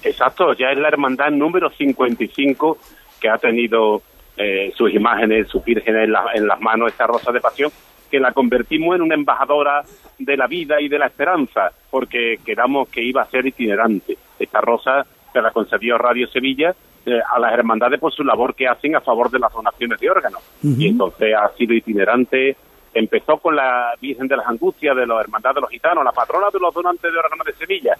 [0.01, 2.79] Exacto, ya es la hermandad número 55
[3.21, 4.01] que ha tenido
[4.35, 7.71] eh, sus imágenes, sus vírgenes en, en las manos esta rosa de pasión
[8.09, 9.83] que la convertimos en una embajadora
[10.17, 14.17] de la vida y de la esperanza, porque quedamos que iba a ser itinerante.
[14.37, 18.67] Esta rosa se la concedió Radio Sevilla eh, a las hermandades por su labor que
[18.67, 20.41] hacen a favor de las donaciones de órganos.
[20.61, 22.55] Y entonces ha sido itinerante.
[22.93, 26.47] Empezó con la Virgen de las Angustias de los Hermandades de los Gitanos, la patrona
[26.51, 27.97] de los donantes de órganos de Sevilla,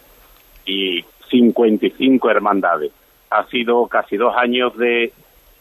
[0.66, 2.92] y 55 hermandades.
[3.30, 5.14] Ha sido casi dos años de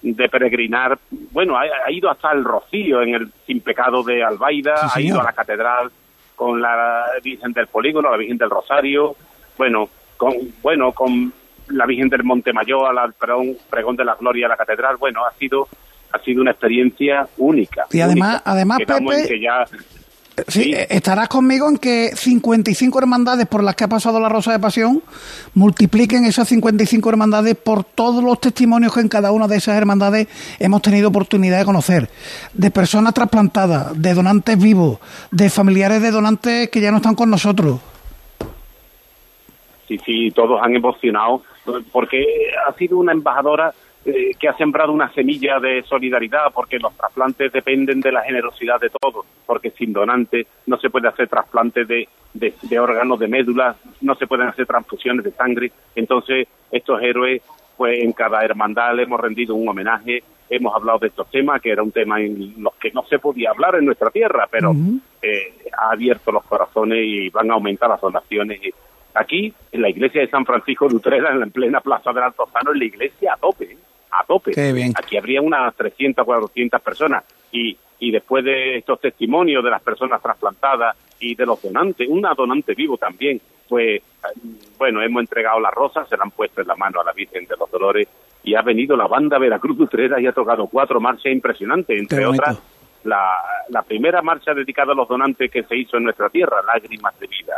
[0.03, 0.99] de peregrinar.
[1.33, 5.25] Bueno, ha, ido hasta el Rocío en el Sin Pecado de Albaida, ha ido a
[5.25, 5.91] la catedral
[6.37, 9.17] con la Virgen del Polígono, la Virgen del Rosario,
[9.57, 11.33] bueno, con, bueno, con
[11.69, 14.97] la Virgen del Montemayor, al pregón, pregón de la Gloria a la catedral.
[14.97, 15.69] Bueno, ha sido
[16.13, 17.87] ha sido una experiencia única.
[17.91, 19.41] Y además, además Pepe,
[20.47, 24.59] Sí, estarás conmigo en que 55 hermandades por las que ha pasado la Rosa de
[24.59, 25.03] Pasión
[25.55, 30.29] multipliquen esas 55 hermandades por todos los testimonios que en cada una de esas hermandades
[30.61, 32.09] hemos tenido oportunidad de conocer.
[32.55, 34.99] De personas trasplantadas, de donantes vivos,
[35.31, 37.81] de familiares de donantes que ya no están con nosotros.
[39.89, 41.43] Sí, sí, todos han emocionado
[41.91, 42.25] porque
[42.67, 43.75] ha sido una embajadora
[44.09, 48.81] eh, que ha sembrado una semilla de solidaridad, porque los trasplantes dependen de la generosidad
[48.81, 53.77] de todos, porque sin donantes no se puede hacer trasplantes de, de, órganos, de médulas,
[54.01, 55.73] no se pueden hacer transfusiones de sangre.
[55.95, 57.43] Entonces, estos héroes,
[57.77, 61.71] pues en cada hermandad le hemos rendido un homenaje, hemos hablado de estos temas, que
[61.71, 64.73] era un tema en los que no se podía hablar en nuestra tierra, pero
[65.21, 68.59] eh, ha abierto los corazones y van a aumentar las donaciones.
[69.13, 72.79] Aquí, en la iglesia de San Francisco de Utrera, en plena plaza del Altozano, en
[72.79, 73.77] la iglesia a tope.
[74.11, 74.53] A tope.
[74.97, 80.23] Aquí habría unas 300, 400 personas y, y después de estos testimonios de las personas
[80.23, 84.03] trasplantadas y de los donantes, una donante vivo también, pues
[84.79, 87.47] bueno, hemos entregado las rosas, se la han puesto en la mano a la Virgen
[87.47, 88.09] de los Dolores
[88.43, 92.59] y ha venido la banda Veracruz Utrera y ha tocado cuatro marchas impresionantes, entre otras
[93.09, 93.33] la,
[93.69, 97.27] la, primera marcha dedicada a los donantes que se hizo en nuestra tierra, Lágrimas de
[97.27, 97.55] Vida.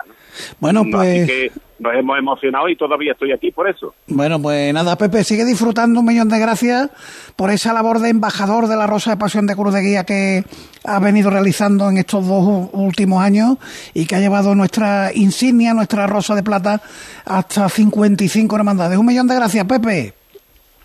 [0.58, 1.22] Bueno, pues...
[1.22, 3.94] Así que nos hemos emocionado y todavía estoy aquí por eso.
[4.06, 6.90] Bueno, pues nada, Pepe, sigue disfrutando un millón de gracias
[7.36, 10.44] por esa labor de embajador de la Rosa de Pasión de Cruz de Guía que
[10.84, 13.56] ha venido realizando en estos dos últimos años
[13.94, 16.82] y que ha llevado nuestra insignia, nuestra Rosa de Plata,
[17.24, 18.98] hasta 55 hermandades.
[18.98, 20.12] Un millón de gracias, Pepe.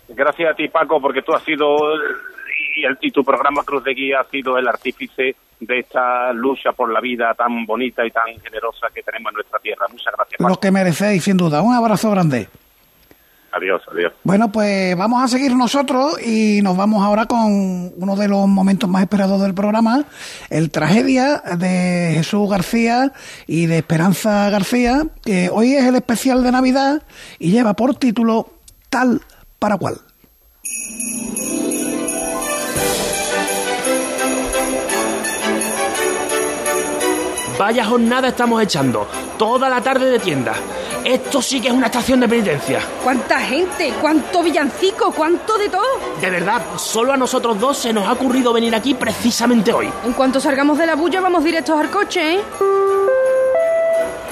[0.08, 1.66] Gracias a ti, Paco, porque tú has sido
[2.76, 6.72] y, el, y tu programa Cruz de Guía ha sido el artífice de esta lucha
[6.72, 9.86] por la vida tan bonita y tan generosa que tenemos en nuestra tierra.
[9.90, 10.40] Muchas gracias.
[10.40, 11.62] Lo que merecéis, sin duda.
[11.62, 12.48] Un abrazo grande.
[13.52, 14.12] Adiós, adiós.
[14.22, 18.90] Bueno, pues vamos a seguir nosotros y nos vamos ahora con uno de los momentos
[18.90, 20.04] más esperados del programa,
[20.50, 23.12] el Tragedia de Jesús García
[23.46, 27.02] y de Esperanza García, que hoy es el especial de Navidad
[27.38, 28.50] y lleva por título
[28.90, 29.22] Tal
[29.58, 30.00] para cual.
[37.58, 39.06] Vaya jornada estamos echando.
[39.38, 40.54] Toda la tarde de tienda.
[41.04, 42.80] Esto sí que es una estación de penitencia.
[43.02, 43.94] ¿Cuánta gente?
[44.00, 45.10] ¿Cuánto villancico?
[45.12, 45.84] ¿Cuánto de todo?
[46.20, 49.90] De verdad, solo a nosotros dos se nos ha ocurrido venir aquí precisamente hoy.
[50.04, 52.40] En cuanto salgamos de la bulla vamos directos al coche, ¿eh?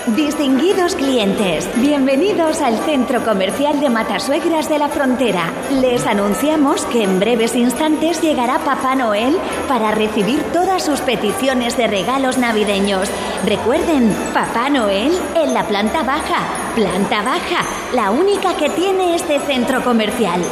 [0.08, 5.50] Distinguidos clientes, bienvenidos al Centro Comercial de Matasuegras de la Frontera.
[5.80, 9.34] Les anunciamos que en breves instantes llegará Papá Noel
[9.66, 13.08] para recibir todas sus peticiones de regalos navideños.
[13.46, 16.74] Recuerden, Papá Noel en la planta baja.
[16.74, 17.64] Planta baja,
[17.94, 20.42] la única que tiene este centro comercial.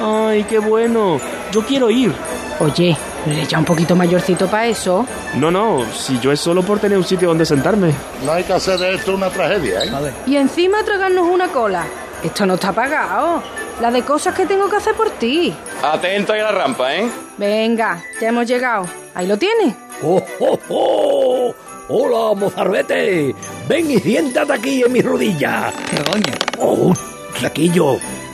[0.00, 1.20] ¡Ay, qué bueno!
[1.52, 2.12] Yo quiero ir.
[2.58, 2.96] Oye,
[3.26, 5.06] ¿le echa un poquito mayorcito para eso?
[5.34, 7.92] No, no, si yo es solo por tener un sitio donde sentarme.
[8.24, 10.12] No hay que hacer de esto una tragedia, ¿eh?
[10.26, 11.84] Y encima tragarnos una cola.
[12.22, 13.42] Esto no está pagado.
[13.80, 15.52] La de cosas que tengo que hacer por ti.
[15.82, 17.10] Atento ahí a la rampa, ¿eh?
[17.36, 18.86] Venga, ya hemos llegado.
[19.14, 19.74] Ahí lo tienes.
[20.02, 21.54] ¡Oh, oh, oh!
[21.88, 23.34] hola mozarbete!
[23.68, 25.72] Ven y siéntate aquí en mi rodilla.
[26.10, 26.32] Coño.
[26.58, 26.92] ¡Oh!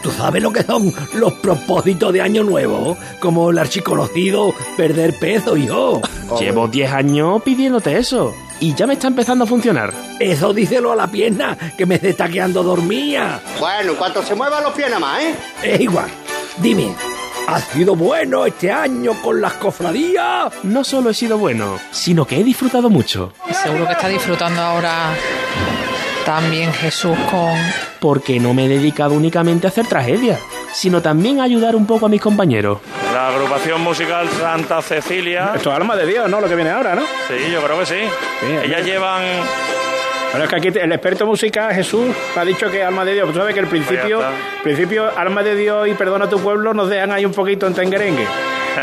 [0.02, 2.96] ¿Tú sabes lo que son los propósitos de Año Nuevo?
[3.20, 6.00] Como el archiconocido perder peso, yo.
[6.40, 8.34] Llevo 10 años pidiéndote eso.
[8.60, 9.92] Y ya me está empezando a funcionar.
[10.18, 13.40] Eso díselo a la pierna, que me está quedando dormida.
[13.58, 15.34] Bueno, en cuanto se muevan los pies nada más, ¿eh?
[15.62, 16.08] Es igual.
[16.58, 16.92] Dime,
[17.46, 20.52] ¿ha sido bueno este año con las cofradías?
[20.64, 23.32] No solo he sido bueno, sino que he disfrutado mucho.
[23.62, 25.14] Seguro que está disfrutando ahora
[26.24, 27.56] también Jesús con...
[28.00, 30.40] Porque no me he dedicado únicamente a hacer tragedias,
[30.72, 32.78] sino también a ayudar un poco a mis compañeros.
[33.12, 35.52] La agrupación musical Santa Cecilia.
[35.56, 36.40] Esto es alma de Dios, ¿no?
[36.40, 37.02] Lo que viene ahora, ¿no?
[37.02, 38.00] Sí, yo creo que sí.
[38.64, 39.22] Ellas llevan
[40.30, 43.32] bueno, es que aquí el experto musical, Jesús, ha dicho que alma de Dios.
[43.32, 44.20] Tú sabes que el principio,
[44.62, 47.74] principio, alma de Dios y perdona a tu pueblo nos dejan ahí un poquito en
[47.74, 48.26] tenguerengue.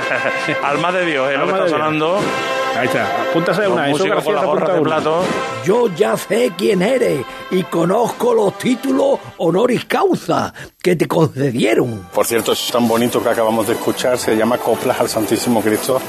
[0.64, 2.20] alma de Dios, es lo que está sonando.
[2.78, 5.24] Ahí está, apúntase una, eso García de plato.
[5.64, 12.08] Yo ya sé quién eres y conozco los títulos honoris causa que te concedieron.
[12.14, 16.02] Por cierto, es tan bonito que acabamos de escuchar, se llama Coplas al Santísimo Cristo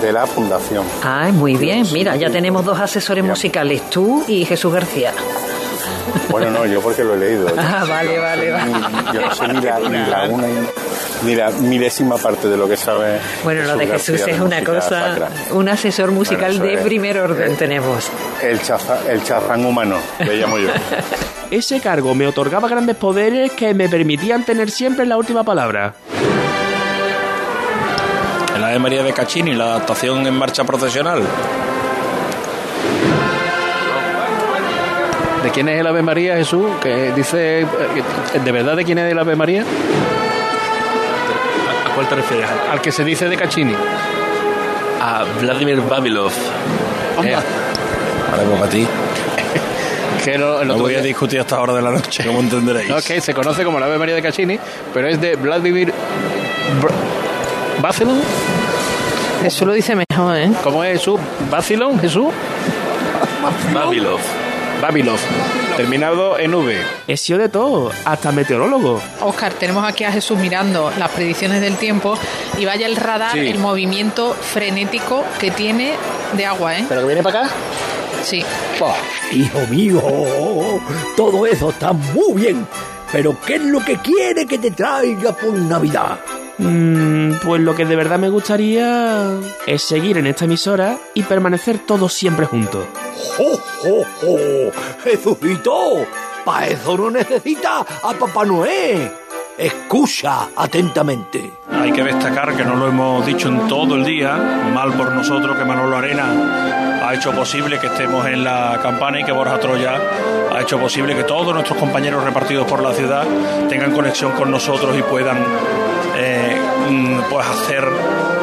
[0.00, 0.84] de la Fundación.
[1.02, 1.84] Ay, muy bien.
[1.92, 5.12] Mira, ya tenemos dos asesores musicales, tú y Jesús García.
[6.28, 7.46] Bueno, no, yo porque lo he leído.
[7.56, 8.72] Ah, vale, vale, vale.
[9.12, 10.68] Yo no sé ni la, ni la una y-
[11.24, 13.18] ni la milésima parte de lo que sabe.
[13.44, 15.28] Bueno, lo de Jesús es de una cosa, sacra.
[15.52, 16.80] un asesor musical Bueno, de es.
[16.82, 18.10] primer orden tenemos.
[18.42, 20.68] El, chaza, el chazán humano, le llamo yo.
[21.50, 25.94] Ese cargo me otorgaba grandes poderes que me permitían tener siempre la última palabra.
[28.56, 31.22] El Ave María de Caccini, la adaptación en marcha procesional.
[35.44, 36.66] ¿De quién es el Ave María, Jesús?
[36.82, 37.66] Que dice, eh,
[38.42, 39.62] ¿de verdad de quién es el Ave María?
[41.86, 42.48] ¿A cuál te refieres?
[42.72, 43.74] Al que se dice de Caccini.
[45.02, 46.30] A Vladimir Babilov.
[47.22, 47.36] Eh,
[48.46, 48.86] pues para ti.
[50.24, 52.40] que lo- el No otro voy a discutir a esta hora de la noche, como
[52.40, 52.88] entenderéis.
[52.88, 54.58] No, que se conoce como el Ave María de Caccini,
[54.94, 55.92] pero es de Vladimir
[56.80, 58.20] Br- Bacilon.
[59.42, 60.50] Jesús lo dice mejor, ¿eh?
[60.62, 61.20] ¿Cómo es Jesús?
[61.50, 62.28] ¿Bacilon, Jesús?
[63.74, 64.20] Babilov.
[64.84, 65.18] Babilov.
[65.78, 66.76] Terminado en V.
[67.06, 69.00] He sido de todo, hasta meteorólogo.
[69.22, 72.18] Oscar, tenemos aquí a Jesús mirando las predicciones del tiempo
[72.58, 73.38] y vaya el radar, Sí.
[73.48, 75.94] el movimiento frenético que tiene
[76.34, 76.84] de agua, ¿eh?
[76.86, 77.50] ¿Pero que viene para acá?
[78.24, 78.44] Sí.
[79.32, 80.02] Hijo mío,
[81.16, 82.66] todo eso está muy bien.
[83.10, 86.18] Pero ¿qué es lo que quiere que te traiga por Navidad?
[86.58, 91.80] Mm, pues lo que de verdad me gustaría es seguir en esta emisora y permanecer
[91.80, 92.84] todos siempre juntos.
[93.36, 94.38] ¡Jo, jo, jo!
[95.02, 96.06] ¡Jesucito!
[96.44, 99.10] Para eso no necesita a Papá Noé.
[99.56, 101.52] Escucha atentamente.
[101.70, 104.36] Hay que destacar que no lo hemos dicho en todo el día,
[104.74, 109.24] mal por nosotros que Manolo Arena ha hecho posible que estemos en la campana y
[109.24, 110.00] que Borja Troya
[110.52, 113.24] ha hecho posible que todos nuestros compañeros repartidos por la ciudad
[113.68, 115.38] tengan conexión con nosotros y puedan
[116.16, 117.86] eh, mm, pues hacer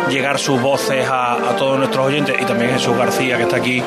[0.10, 3.84] llegar sus voces a, a todos nuestros oyentes y también Jesús García que está aquí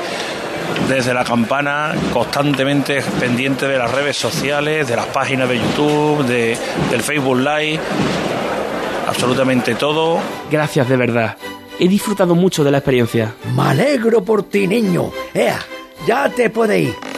[0.88, 6.56] desde la campana, constantemente pendiente de las redes sociales, de las páginas de YouTube, de,
[6.90, 7.80] del Facebook Live,
[9.06, 10.18] absolutamente todo.
[10.50, 11.36] Gracias de verdad.
[11.78, 13.34] He disfrutado mucho de la experiencia.
[13.56, 15.10] Me alegro por ti, niño.
[15.32, 15.58] Ea,
[16.06, 17.13] ya te puedes ir.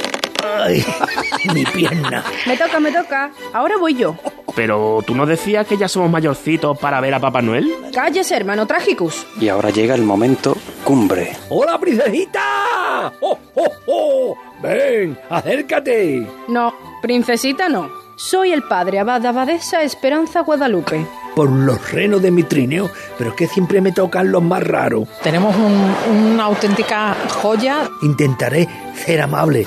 [0.59, 0.85] Ay,
[1.55, 2.25] mi pierna.
[2.47, 3.31] Me toca, me toca.
[3.53, 4.17] Ahora voy yo.
[4.55, 7.71] Pero tú no decías que ya somos mayorcitos para ver a Papá Noel.
[7.93, 9.27] Cállese, hermano Tragicus.
[9.41, 11.37] Y ahora llega el momento cumbre.
[11.51, 13.13] ¡Hola, princesita!
[13.21, 14.39] ¡Oh, oh, oh!
[14.63, 16.27] Ven, acércate.
[16.49, 17.91] No, princesita no.
[18.17, 21.07] Soy el padre abad abadesa Esperanza Guadalupe.
[21.35, 25.07] Por los renos de mi trineo, pero es que siempre me tocan los más raros.
[25.23, 25.95] Tenemos un-
[26.33, 27.91] una auténtica joya.
[28.01, 29.67] Intentaré ser amable.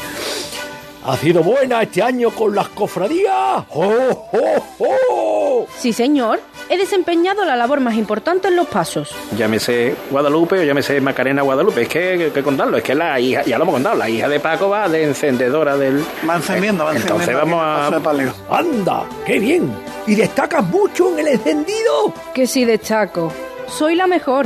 [1.09, 3.63] ¿Ha sido buena este año con las cofradías?
[3.71, 5.67] ¡Oh, oh, oh!
[5.75, 6.39] Sí, señor.
[6.69, 9.09] He desempeñado la labor más importante en los pasos.
[9.35, 11.81] Llámese Guadalupe o llámese Macarena Guadalupe.
[11.81, 12.77] Es que hay que contarlo.
[12.77, 15.75] Es que la hija, ya lo hemos contado, la hija de Paco va de encendedora
[15.77, 16.05] del.
[16.29, 18.33] Va encendiendo, va Entonces encendiendo vamos paso de palio.
[18.51, 19.05] ¡Anda!
[19.25, 19.73] ¡Qué bien!
[20.05, 22.13] ¿Y destacas mucho en el encendido?
[22.35, 23.33] Que sí destaco.
[23.67, 24.45] Soy la mejor.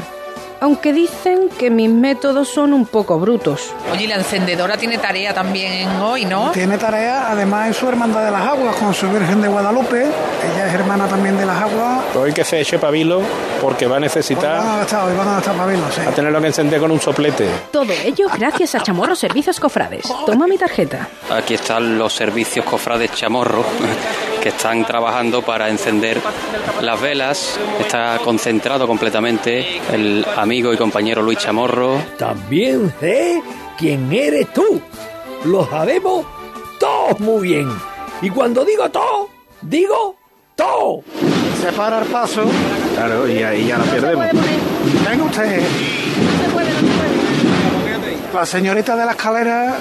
[0.64, 3.74] Aunque dicen que mis métodos son un poco brutos.
[3.92, 6.52] Oye, y la encendedora tiene tarea también hoy, ¿no?
[6.52, 10.04] Tiene tarea, además en su hermandad de las aguas con su Virgen de Guadalupe.
[10.04, 12.16] Ella es hermana también de las aguas.
[12.16, 13.22] Hoy que se eche pabilo
[13.60, 16.00] porque va a Van necesitar a gastar, hoy van a gastar pabilo, sí.
[16.00, 17.50] a tenerlo que encender con un soplete.
[17.70, 20.06] Todo ello gracias a Chamorro Servicios Cofrades.
[20.26, 21.10] Toma mi tarjeta.
[21.30, 23.66] Aquí están los servicios cofrades chamorro
[24.44, 26.22] que están trabajando para encender
[26.82, 27.58] las velas.
[27.80, 31.96] Está concentrado completamente el amigo y compañero Luis Chamorro.
[32.18, 33.42] También sé
[33.78, 34.82] quién eres tú.
[35.46, 36.26] Lo sabemos
[36.78, 37.70] todos muy bien.
[38.22, 39.30] Y cuando digo todo,
[39.62, 40.18] digo
[40.58, 41.04] todo.
[41.62, 42.44] Se para el paso.
[42.96, 44.26] Claro, y ahí ya la perdemos.
[45.10, 45.64] Venga usted.
[48.34, 49.78] La señorita de la escalera,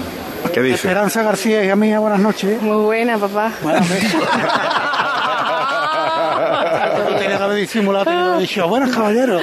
[0.53, 0.75] ¿Qué dice?
[0.89, 2.61] Esperanza García y amiga, buenas noches.
[2.61, 3.53] Muy buena, papá.
[3.63, 4.13] Buenas noches.
[7.19, 9.43] Tenía que haber disimulado, tenía que haber dicho, buenas caballeros.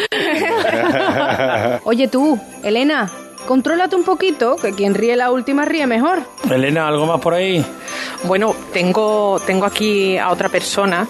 [1.84, 3.10] Oye tú, Elena,
[3.48, 6.19] contrólate un poquito, que quien ríe la última ríe mejor.
[6.50, 7.65] Elena, ¿algo más por ahí?
[8.24, 11.08] Bueno, tengo, tengo aquí a otra persona,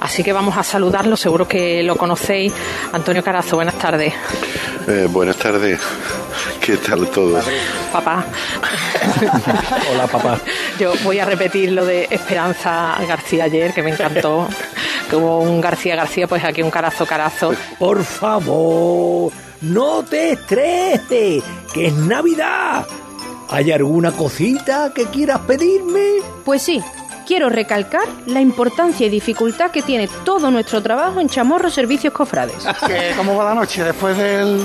[0.00, 2.52] así que vamos a saludarlo, seguro que lo conocéis.
[2.92, 4.12] Antonio Carazo, buenas tardes.
[4.88, 5.78] Eh, buenas tardes.
[6.60, 7.44] ¿Qué tal todos?
[7.92, 8.24] Papá,
[9.92, 10.38] Hola, papá.
[10.78, 14.48] yo voy a repetir lo de Esperanza García ayer, que me encantó.
[15.08, 17.52] Que hubo un García García, pues aquí un Carazo Carazo.
[17.78, 19.32] Por favor,
[19.62, 21.42] no te estreses,
[21.74, 22.86] que es Navidad.
[23.48, 26.18] ¿Hay alguna cosita que quieras pedirme?
[26.44, 26.80] Pues sí,
[27.30, 32.56] quiero recalcar la importancia y dificultad que tiene todo nuestro trabajo en Chamorro Servicios Cofrades.
[32.88, 33.84] Que, ¿Cómo va la noche?
[33.84, 34.60] Después del,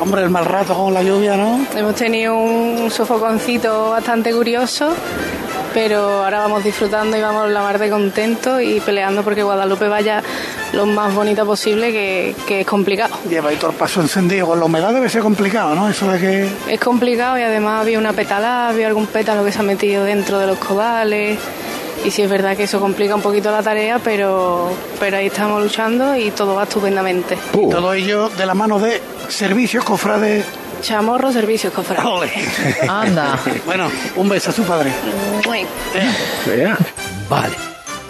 [0.00, 1.64] hombre, el mal rato con la lluvia, ¿no?
[1.76, 4.92] Hemos tenido un sofoconcito bastante curioso,
[5.72, 10.20] pero ahora vamos disfrutando y vamos la mar de contentos y peleando porque Guadalupe vaya
[10.72, 13.14] lo más bonita posible, que, que es complicado.
[13.30, 15.88] Lleva ahí todo el paso encendido, con la humedad debe ser complicado, ¿no?
[15.88, 16.50] Eso de que...
[16.66, 20.40] Es complicado y además había una petalada, había algún pétalo que se ha metido dentro
[20.40, 21.38] de los codales
[22.04, 25.62] y sí es verdad que eso complica un poquito la tarea, pero, pero ahí estamos
[25.62, 27.36] luchando y todo va estupendamente.
[27.54, 30.44] Y todo ello de la mano de Servicios Cofrades
[30.82, 32.32] Chamorro Servicios Cofrades.
[32.88, 33.38] Anda.
[33.66, 34.92] bueno, un beso a su padre.
[37.28, 37.54] Vale.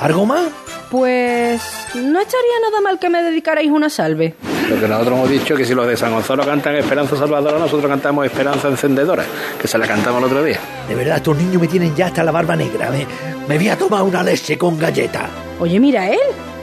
[0.01, 0.49] ¿Algo más?
[0.91, 1.61] Pues
[1.95, 4.35] no estaría nada mal que me dedicarais una salve.
[4.69, 7.59] Lo que nosotros hemos dicho es que si los de San Gonzalo cantan Esperanza Salvadora,
[7.59, 9.25] nosotros cantamos Esperanza Encendedora,
[9.61, 10.59] que se la cantamos el otro día.
[10.87, 12.91] De verdad, estos niños me tienen ya hasta la barba negra.
[12.91, 13.07] Me,
[13.49, 15.29] me voy a tomar una leche con galleta.
[15.59, 16.19] Oye, mira él.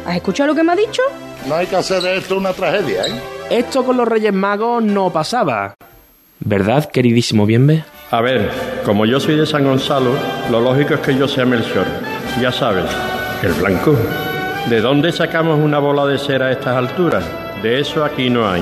[0.06, 1.02] ¿Has escuchado lo que me ha dicho?
[1.48, 3.20] No hay que hacer de esto una tragedia, ¿eh?
[3.50, 5.74] Esto con los Reyes Magos no pasaba.
[6.40, 7.84] ¿Verdad, queridísimo Bienve?
[8.12, 8.52] A ver,
[8.86, 10.12] como yo soy de San Gonzalo,
[10.52, 11.86] lo lógico es que yo sea Melchor.
[12.40, 12.86] Ya sabes,
[13.42, 13.96] el blanco.
[14.70, 17.24] ¿De dónde sacamos una bola de cera a estas alturas?
[17.66, 18.62] De eso aquí no hay.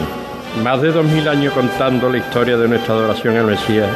[0.63, 3.89] Más de dos mil años contando la historia de nuestra adoración al Mesías.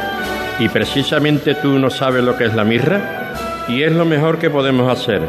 [0.58, 3.32] ¿Y precisamente tú no sabes lo que es la mirra?
[3.68, 5.22] Y es lo mejor que podemos hacer.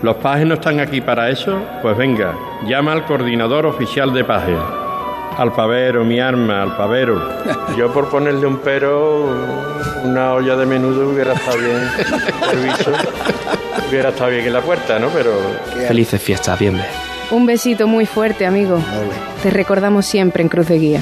[0.00, 1.60] ¿Los pajes no están aquí para eso?
[1.82, 2.32] Pues venga,
[2.66, 4.58] llama al coordinador oficial de pajes.
[5.36, 7.20] Al pavero, mi arma, al pavero.
[7.76, 9.36] Yo por ponerle un pero,
[10.02, 11.90] una olla de menudo hubiera estado bien.
[12.50, 12.92] Servicio.
[13.86, 15.08] Hubiera estado bien en la puerta, ¿no?
[15.08, 15.32] Pero...
[15.86, 17.05] Felices fiestas, Bienve.
[17.30, 18.80] Un besito muy fuerte, amigo.
[19.42, 21.00] Te recordamos siempre en Cruz de Guía.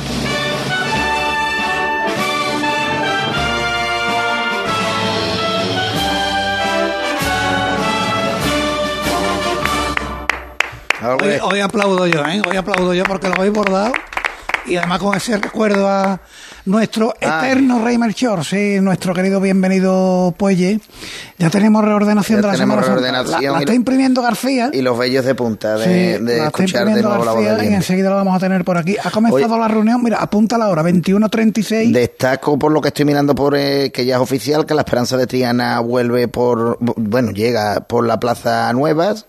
[11.03, 12.41] Hoy, hoy aplaudo yo, ¿eh?
[12.49, 13.93] Hoy aplaudo yo porque lo habéis bordado.
[14.65, 16.21] Y además con ese recuerdo a
[16.67, 20.81] nuestro eterno Rey Melchor, sí, nuestro querido bienvenido Puelle.
[21.39, 23.01] Ya tenemos reordenación Ya de la tenemos Semana.
[23.01, 24.71] La, reordenación la y- está imprimiendo García.
[24.73, 27.45] Y los bellos de punta de, Sí, de la está escuchar de nuevo la voz
[27.45, 28.97] García del y enseguida la vamos a tener por aquí.
[29.03, 29.61] Ha comenzado Oye.
[29.61, 31.93] la reunión, mira, apunta la hora, 21.36.
[31.93, 35.17] Destaco por lo que estoy mirando por eh, que ya es oficial que la Esperanza
[35.17, 39.27] de Triana vuelve por bueno llega por la Plaza Nuevas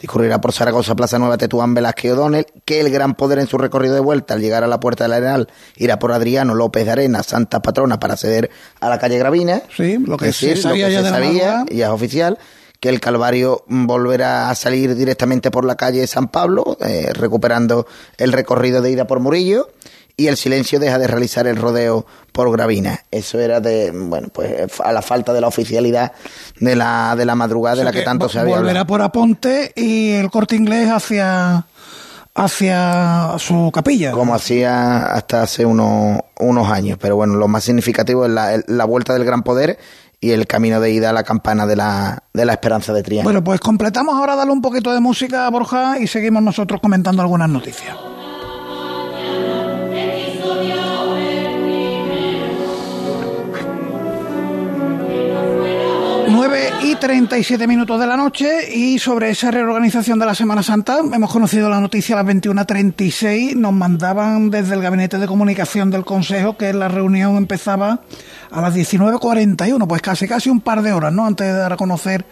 [0.00, 3.94] discurrirá por Zaragoza, Plaza Nueva, Tetuán, Velázquez O'Donnell, que el gran poder en su recorrido
[3.94, 7.22] de vuelta al llegar a la Puerta del Arenal irá por Adriano López de Arena,
[7.22, 9.62] Santa Patrona, para acceder a la calle Gravina.
[9.76, 12.38] Sí, lo que Es se decir, sabía lo que ya se sabía, ya es oficial,
[12.80, 17.86] que el Calvario volverá a salir directamente por la calle San Pablo, eh, recuperando
[18.16, 19.68] el recorrido de ida por Murillo,
[20.20, 23.00] y el silencio deja de realizar el rodeo por Gravina.
[23.10, 26.12] Eso era de, bueno, pues a la falta de la oficialidad
[26.58, 28.86] de la, de la madrugada de la que, tanto se había Volverá hablado.
[28.86, 31.64] por Aponte y el corte inglés hacia,
[32.34, 34.12] hacia su capilla.
[34.12, 36.98] Como hacía hasta hace unos, unos años.
[37.00, 39.78] Pero bueno, lo más significativo es la, la vuelta del gran poder
[40.20, 43.24] y el camino de ida a la campana de la, de la esperanza de Triana.
[43.24, 47.22] Bueno, pues completamos ahora, dale un poquito de música a Borja y seguimos nosotros comentando
[47.22, 47.96] algunas noticias.
[56.30, 61.00] 9 y 37 minutos de la noche y sobre esa reorganización de la Semana Santa
[61.12, 63.54] hemos conocido la noticia a las 21.36.
[63.54, 68.00] Nos mandaban desde el Gabinete de Comunicación del Consejo que la reunión empezaba
[68.50, 71.26] a las 19.41, pues casi casi un par de horas, ¿no?
[71.26, 72.24] Antes de dar a conocer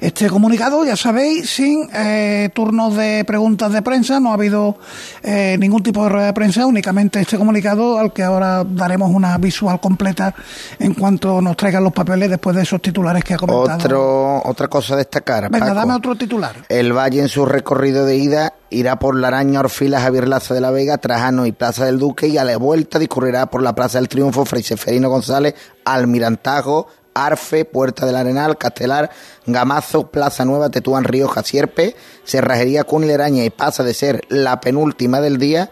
[0.00, 4.78] este comunicado, ya sabéis, sin eh, turnos de preguntas de prensa, no ha habido
[5.22, 9.38] eh, ningún tipo de rueda de prensa, únicamente este comunicado al que ahora daremos una
[9.38, 10.34] visual completa
[10.78, 13.89] en cuanto nos traigan los papeles después de esos titulares que ha comentado.
[13.96, 15.50] Otro, otra cosa a destacar.
[15.50, 15.74] Venga, Paco.
[15.74, 16.56] dame otro titular.
[16.68, 20.60] El Valle en su recorrido de ida irá por la Araña, Orfila, Javier Laza de
[20.60, 23.98] la Vega, Trajano y Plaza del Duque y a la vuelta discurrirá por la Plaza
[23.98, 29.10] del Triunfo, Fray Seferino González, Almirantajo, Arfe, Puerta del Arenal, Castelar,
[29.46, 35.38] Gamazo, Plaza Nueva, Tetuán, Rioja, Sierpe, Cerrajería, Cunileraña y pasa de ser la penúltima del
[35.38, 35.70] día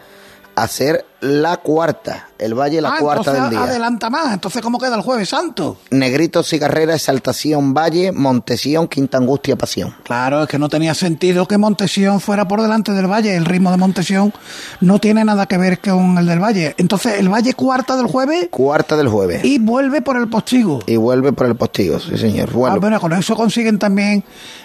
[0.63, 2.29] a ser la cuarta.
[2.37, 3.63] El Valle la Ah, cuarta del día.
[3.63, 4.33] adelanta más.
[4.33, 5.77] Entonces, ¿cómo queda el Jueves Santo?
[5.91, 9.93] Negrito, Cigarrera, Exaltación, Valle, Montesión, Quinta Angustia, Pasión.
[10.03, 13.35] Claro, es que no tenía sentido que Montesión fuera por delante del Valle.
[13.35, 14.33] El ritmo de Montesión
[14.79, 16.73] no tiene nada que ver con el del Valle.
[16.77, 19.43] Entonces, el Valle cuarta del jueves Cuarta del jueves.
[19.43, 20.79] y vuelve por el postigo.
[20.87, 22.51] Y vuelve por el postigo, sí señor.
[22.53, 24.23] Bueno, Ah, bueno, con eso consiguen también,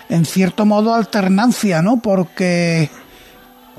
[0.09, 1.97] en cierto modo, alternancia, ¿no?
[2.01, 2.91] Porque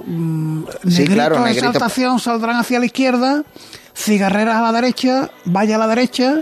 [0.03, 3.43] mm, Sí, Negrito claro, y Negrito- Exaltación saldrán hacia la izquierda,
[3.95, 6.41] Cigarreras a la derecha, Valle a la derecha,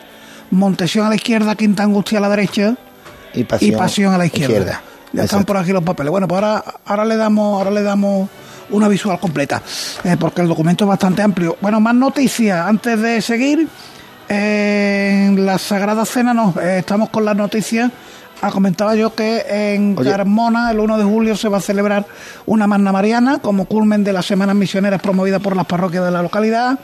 [0.52, 2.76] Montesión a la izquierda, Quinta Angustia a la derecha
[3.34, 4.82] y Pasión, y Pasión a la izquierda.
[5.12, 6.10] Ya están por aquí los papeles.
[6.12, 8.28] Bueno, pues ahora, ahora le damos, ahora le damos
[8.72, 9.62] una visual completa,
[10.04, 11.56] eh, porque el documento es bastante amplio.
[11.62, 13.68] Bueno, más noticias antes de seguir.
[14.30, 17.92] eh, en la Sagrada Cena nos eh, estamos con las noticias
[18.46, 22.06] Ah, comentaba yo que en Carmona el 1 de julio se va a celebrar
[22.46, 26.22] una Magna Mariana como culmen de las semanas misioneras promovidas por las parroquias de la
[26.22, 26.78] localidad.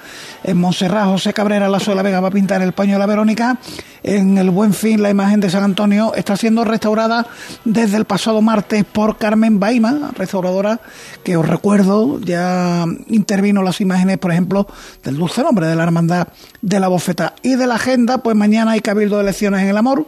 [0.45, 3.07] En Montserrat José Cabrera Lazo de la Vega va a pintar el paño de la
[3.07, 3.57] Verónica.
[4.03, 7.27] En el Buen Fin la imagen de San Antonio está siendo restaurada
[7.65, 10.79] desde el pasado martes por Carmen Baima, restauradora
[11.25, 14.65] que os recuerdo ya intervino las imágenes, por ejemplo,
[15.03, 16.29] del dulce nombre de la hermandad
[16.61, 19.77] de la bofeta y de la agenda, pues mañana hay cabildo de elecciones en el
[19.77, 20.05] amor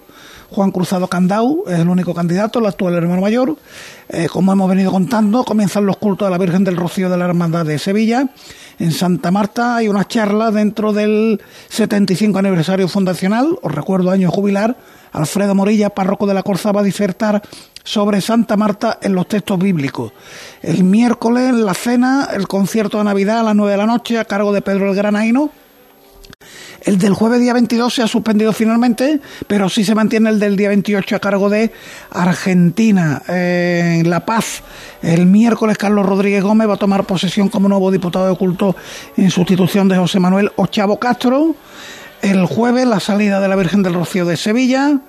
[0.52, 3.56] Juan Cruzado Candau es el único candidato, el actual hermano mayor.
[4.10, 7.24] Eh, como hemos venido contando, comienzan los cultos de la Virgen del Rocío de la
[7.24, 8.28] Hermandad de Sevilla.
[8.78, 14.76] En Santa Marta hay una charla dentro del 75 aniversario fundacional, os recuerdo año jubilar.
[15.14, 17.41] Alfredo Morilla, párroco de la Corza, va a disertar
[17.86, 20.12] sobre Santa Marta en los textos bíblicos.
[20.62, 24.26] El miércoles, la cena, el concierto de Navidad a las 9 de la noche a
[24.26, 25.49] cargo de Pedro el Granaino
[26.84, 30.58] el del jueves día 22 se ha suspendido finalmente, pero sí se mantiene el del
[30.58, 31.72] día 28 a cargo de
[32.10, 33.22] Argentina.
[33.28, 34.64] en La Paz,
[35.04, 38.76] el miércoles Carlos Rodríguez Gómez va a tomar posesión como nuevo diputado de culto
[39.16, 41.56] en sustitución de José Manuel Ochavo Castro.
[42.24, 45.00] El jueves la salida de la Virgen del Rocío de Sevilla.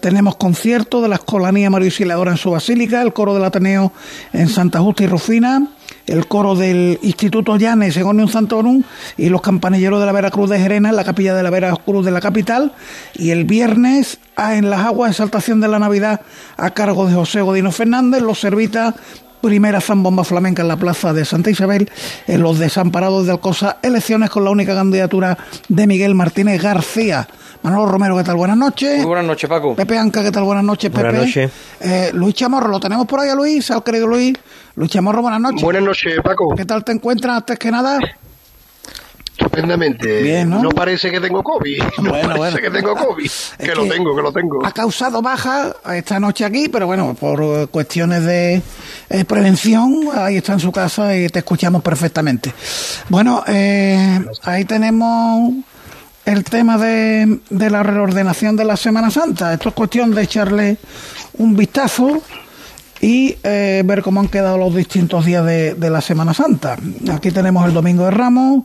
[0.00, 3.92] Tenemos concierto de la Escolanía Mario Auxiliadora en su basílica, el coro del Ateneo
[4.34, 5.75] en Santa Justa y Rufina
[6.06, 8.82] el coro del Instituto Llanes en un Santorum
[9.16, 12.10] y los campanilleros de la Veracruz de Jerena en la capilla de la Veracruz de
[12.10, 12.72] la capital.
[13.14, 16.20] Y el viernes en las aguas exaltación de la Navidad
[16.56, 18.94] a cargo de José Godino Fernández, los servita
[19.40, 21.90] primera zambomba flamenca en la plaza de Santa Isabel,
[22.26, 25.38] en los desamparados de Alcosa, elecciones con la única candidatura
[25.68, 27.28] de Miguel Martínez García.
[27.62, 28.36] Manolo Romero, ¿qué tal?
[28.36, 28.98] Buenas noches.
[28.98, 29.74] Muy buenas noches, Paco.
[29.74, 30.44] Pepe Anca, ¿qué tal?
[30.44, 31.02] Buenas noches, Pepe.
[31.04, 31.50] Buenas noches.
[31.80, 33.70] Eh, Luis Chamorro, ¿lo tenemos por ahí a Luis?
[33.70, 34.34] ¿Al querido Luis?
[34.76, 35.62] Luis Chamorro, buenas noches.
[35.62, 36.54] Buenas noches, Paco.
[36.54, 37.98] ¿Qué tal te encuentras antes que nada?
[39.30, 40.22] Estupendamente.
[40.22, 40.62] Bien, ¿no?
[40.62, 41.82] No parece que tengo COVID.
[42.02, 43.30] No parece que tengo COVID.
[43.58, 44.66] que, lo tengo, que lo tengo.
[44.66, 48.60] Ha causado baja esta noche aquí, pero bueno, por eh, cuestiones de
[49.08, 52.52] eh, prevención, ahí está en su casa y te escuchamos perfectamente.
[53.08, 55.54] Bueno, eh, ahí tenemos
[56.26, 59.54] el tema de, de, la reordenación de la Semana Santa.
[59.54, 60.76] Esto es cuestión de echarle
[61.38, 62.22] un vistazo
[63.06, 66.76] y eh, ver cómo han quedado los distintos días de, de, la Semana Santa.
[67.12, 68.64] Aquí tenemos el Domingo de Ramos,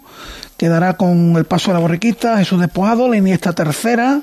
[0.57, 4.19] quedará con el paso de la borriquita, Jesús despojado, la Iniesta tercera,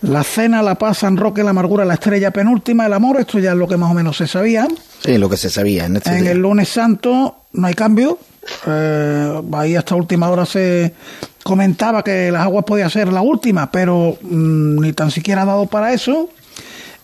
[0.00, 3.52] la cena, la paz, San Roque, la amargura, la estrella penúltima, el amor, esto ya
[3.52, 4.66] es lo que más o menos se sabía.
[5.04, 5.84] Sí, lo que se sabía.
[5.84, 8.18] En, este en el lunes santo no hay cambio,
[8.66, 10.94] eh, ahí hasta última hora se
[11.42, 15.66] comentaba que las aguas podía ser la última, pero mmm, ni tan siquiera ha dado
[15.66, 16.30] para eso.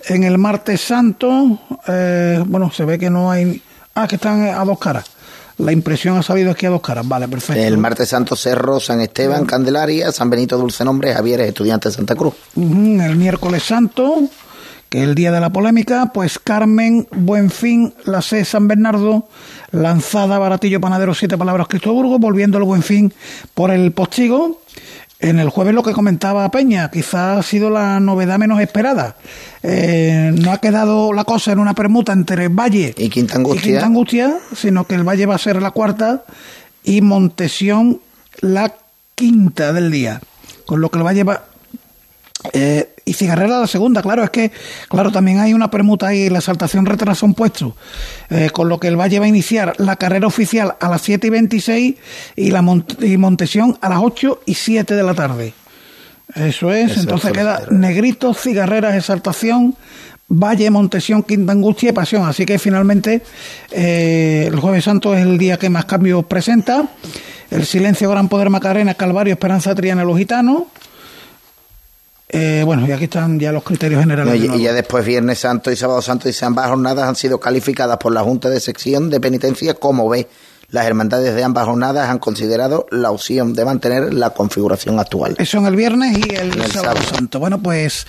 [0.09, 3.63] En el martes santo, eh, bueno, se ve que no hay...
[3.95, 5.05] Ah, que están a dos caras.
[5.59, 7.09] La impresión ha salido aquí a dos caras.
[7.09, 7.63] Vale, perfecto.
[7.63, 12.15] El martes santo Cerro, San Esteban, Candelaria, San Benito Dulce Nombre, Javier, estudiante de Santa
[12.15, 12.35] Cruz.
[12.55, 13.05] Uh -huh.
[13.07, 14.21] El miércoles santo,
[14.91, 19.29] que es el día de la polémica, pues Carmen, Buenfín, la C San Bernardo,
[19.73, 23.15] Lanzada, Baratillo, Panadero, Siete Palabras, Cristoburgo, volviendo el Buenfín
[23.55, 24.61] por el postigo.
[25.19, 29.17] En el jueves lo que comentaba Peña, quizás ha sido la novedad menos esperada.
[29.62, 33.61] Eh, no ha quedado la cosa en una permuta entre Valle y Quinta Angustia.
[33.61, 36.25] y Quinta Angustia, sino que el Valle va a ser la cuarta
[36.85, 38.01] y Montesión
[38.41, 38.75] la
[39.14, 40.21] quinta del día.
[40.67, 41.45] Con lo que el Valle va...
[42.53, 44.51] Eh, y Cigarrera la segunda, claro, es que,
[44.89, 47.76] claro, también hay una permuta ahí, la saltación retrasa un puesto,
[48.30, 51.26] eh, con lo que el Valle va a iniciar la carrera oficial a las 7
[51.26, 51.95] y 26
[52.37, 55.55] y la Mont y Montesión a las 8 y 7 de la tarde.
[56.34, 59.76] Eso es, Eso entonces queda Negrito, Cigarreras, Exaltación,
[60.28, 62.28] Valle, Montesión, Quinta Angustia y Pasión.
[62.28, 63.22] Así que finalmente
[63.70, 66.89] eh, el Jueves Santo es el día que más cambios presenta.
[67.51, 70.64] El Silencio, Gran Poder, Macarena, Calvario, Esperanza, Triana, Los Gitanos.
[72.29, 74.41] Eh, bueno, y aquí están ya los criterios generales.
[74.41, 77.39] No, y, y, ya después Viernes Santo y Sábado Santo y ambas jornadas han sido
[77.39, 80.27] calificadas por la Junta de Sección de Penitencia como B.
[80.71, 85.37] Las hermandades de ambas jornadas han considerado la opción de mantener la configuración actual.
[85.39, 87.39] Eso en el viernes y el, el sábado, sábado, santo.
[87.39, 88.07] Bueno, pues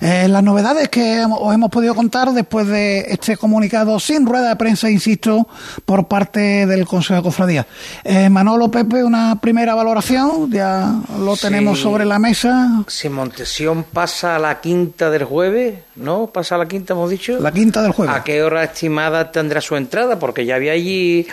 [0.00, 4.56] eh, las novedades que os hemos podido contar después de este comunicado sin rueda de
[4.56, 5.46] prensa, insisto,
[5.84, 7.66] por parte del Consejo de Cofradía.
[8.04, 11.82] Eh, Manolo Pepe, una primera valoración, ya lo tenemos Sí.
[11.84, 12.82] sobre la mesa.
[12.86, 16.28] Si Montesión pasa a la quinta del jueves, ¿no?
[16.28, 17.38] Pasa a la quinta, hemos dicho.
[17.38, 18.14] La quinta del jueves.
[18.16, 20.18] ¿A qué hora estimada tendrá su entrada?
[20.18, 21.26] Porque ya había allí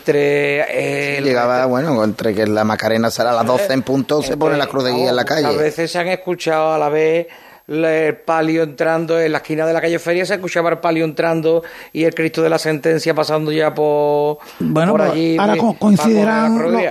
[0.00, 0.60] entre...
[0.60, 4.36] eh, el- Llegaba, bueno, entre que la Macarena será a las 12 en punto, se
[4.36, 5.56] pone la cruz de guía en la A calle.
[5.56, 7.26] veces se han escuchado a la vez
[7.68, 11.62] el palio entrando en la esquina de la calle Feria, se escuchaba el palio entrando
[11.92, 15.36] y el Cristo de la sentencia pasando ya por, Bueno, por allí.
[15.38, 15.76] ahora eh, co-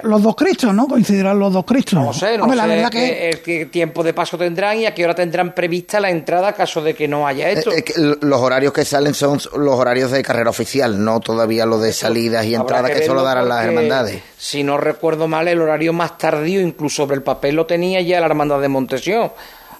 [0.04, 0.88] los dos Cristos, ¿no?
[0.88, 1.94] Coincidirán los dos Cristos.
[1.94, 4.78] No sé, no Hombre, sé la verdad qué, que eh, qué tiempo de paso tendrán
[4.78, 7.72] y a qué hora tendrán prevista la entrada caso de que no haya esto.
[7.72, 11.66] Eh, eh, que los horarios que salen son los horarios de carrera oficial, no todavía
[11.66, 14.22] los de salidas y entradas que, solo verlo darán las hermandades.
[14.38, 18.20] Si no recuerdo mal, el horario más tardío, incluso sobre el papel lo tenía ya
[18.20, 19.32] la Hermandad de Montesión.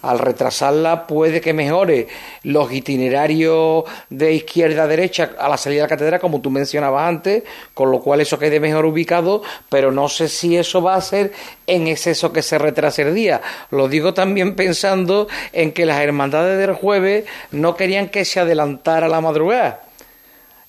[0.02, 2.08] Al retrasarla puede que mejore
[2.44, 7.08] los itinerarios de izquierda a derecha a la salida de la catedral, como tú mencionabas
[7.08, 7.44] antes,
[7.74, 11.34] con lo cual eso quede mejor ubicado, pero no sé si eso va a ser
[11.68, 13.42] en exceso que se retrase el día.
[13.72, 19.10] Lo digo también pensando en que las hermandades del jueves no querían que se adelantara
[19.10, 19.82] la madrugada.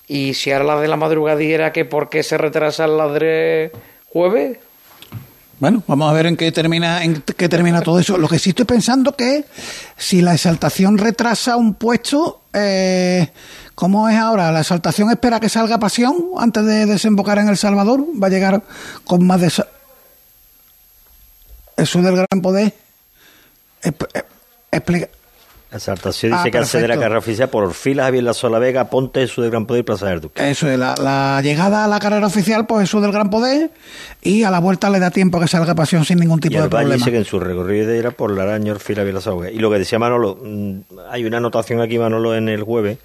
[0.08, 3.70] Y si ahora la de la madrugada dijera que por qué se retrasan las de
[4.08, 4.58] jueves,
[5.60, 8.16] Bueno, vamos a ver en qué termina, en qué termina todo eso.
[8.16, 9.44] Lo que sí estoy pensando que
[9.96, 13.30] si la exaltación retrasa un puesto, eh,
[13.74, 14.50] ¿cómo es ahora?
[14.52, 18.02] ¿La exaltación espera que salga pasión antes de desembocar en El Salvador?
[18.20, 18.62] ¿Va a llegar
[19.04, 19.52] con más de...
[21.76, 22.74] Eso del gran poder?
[23.82, 24.24] Esp-
[25.70, 28.24] eh, explica- La exaltación Ah, dice que accede a la carrera oficial por filas Javier
[28.24, 30.50] La Sola Vega, Ponte, Jesús del Gran Poder y Plaza del Duque.
[30.50, 33.70] Eso es, la, la llegada a la carrera oficial, pues eso del gran poder,
[34.22, 36.60] y a la vuelta le da tiempo a que salga pasión sin ningún Y tipo
[36.62, 36.94] de problema.
[36.94, 39.52] dice que en su recorrido era por la araña, Orfila, Javier La Sola Vega.
[39.52, 40.74] Y lo que decía Manolo, mm,
[41.10, 42.98] hay una anotación aquí, Manolo, en el jueves,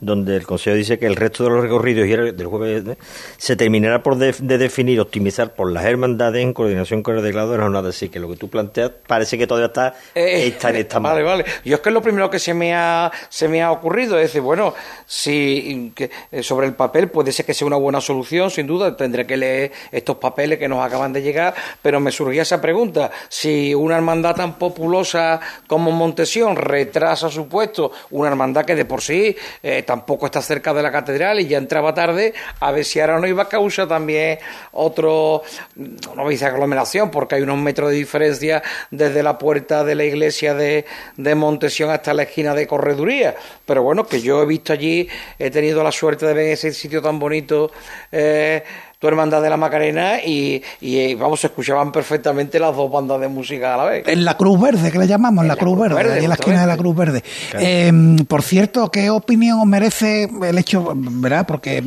[0.00, 2.96] donde el Consejo dice que el resto de los recorridos y el del jueves eh,
[3.38, 7.52] se terminará por de, de definir, optimizar por las hermandades en coordinación con el delegado
[7.52, 7.88] de la jornada.
[7.88, 11.22] Así que lo que tú planteas parece que todavía está, Eh, está en esta Vale,
[11.22, 11.44] vale.
[11.64, 14.40] Yo es que lo primero que se me ha, se me ha ocurrido es decir,
[14.40, 14.74] bueno,
[15.06, 18.96] si que, eh, sobre el papel puede ser que sea una buena solución, sin duda,
[18.96, 23.10] tendré que leer estos papeles que nos acaban de llegar, pero me surgía esa pregunta,
[23.28, 29.02] si una hermandad tan populosa como Montesión retrasa su puesto, una hermandad que de por
[29.02, 33.00] sí eh, tampoco está cerca de la catedral y ya entraba tarde, a ver si
[33.00, 34.38] ahora no iba a causar también
[34.72, 35.42] otro,
[35.76, 39.94] no voy a decir aglomeración, porque hay unos metros de diferencia desde la puerta de
[39.94, 40.84] la iglesia de,
[41.16, 43.34] de Montesión hasta la esquina de Correduría.
[43.66, 47.02] Pero bueno, que yo he visto allí, he tenido la suerte de ver ese sitio
[47.02, 47.70] tan bonito.
[48.12, 48.62] eh,
[49.00, 53.18] tu hermandad de la Macarena y, y, eh, vamos, se escuchaban perfectamente las dos bandas
[53.18, 54.06] de música a la vez.
[54.06, 56.60] En la Cruz Verde, que le llamamos, la, Cruz Verde, Verde, ahí en la esquina
[56.60, 57.24] de la Cruz Verde.
[57.50, 57.66] Claro.
[57.66, 57.92] Eh,
[58.28, 61.46] por cierto, ¿qué opinión os merece el hecho, verdad?
[61.46, 61.82] Porque,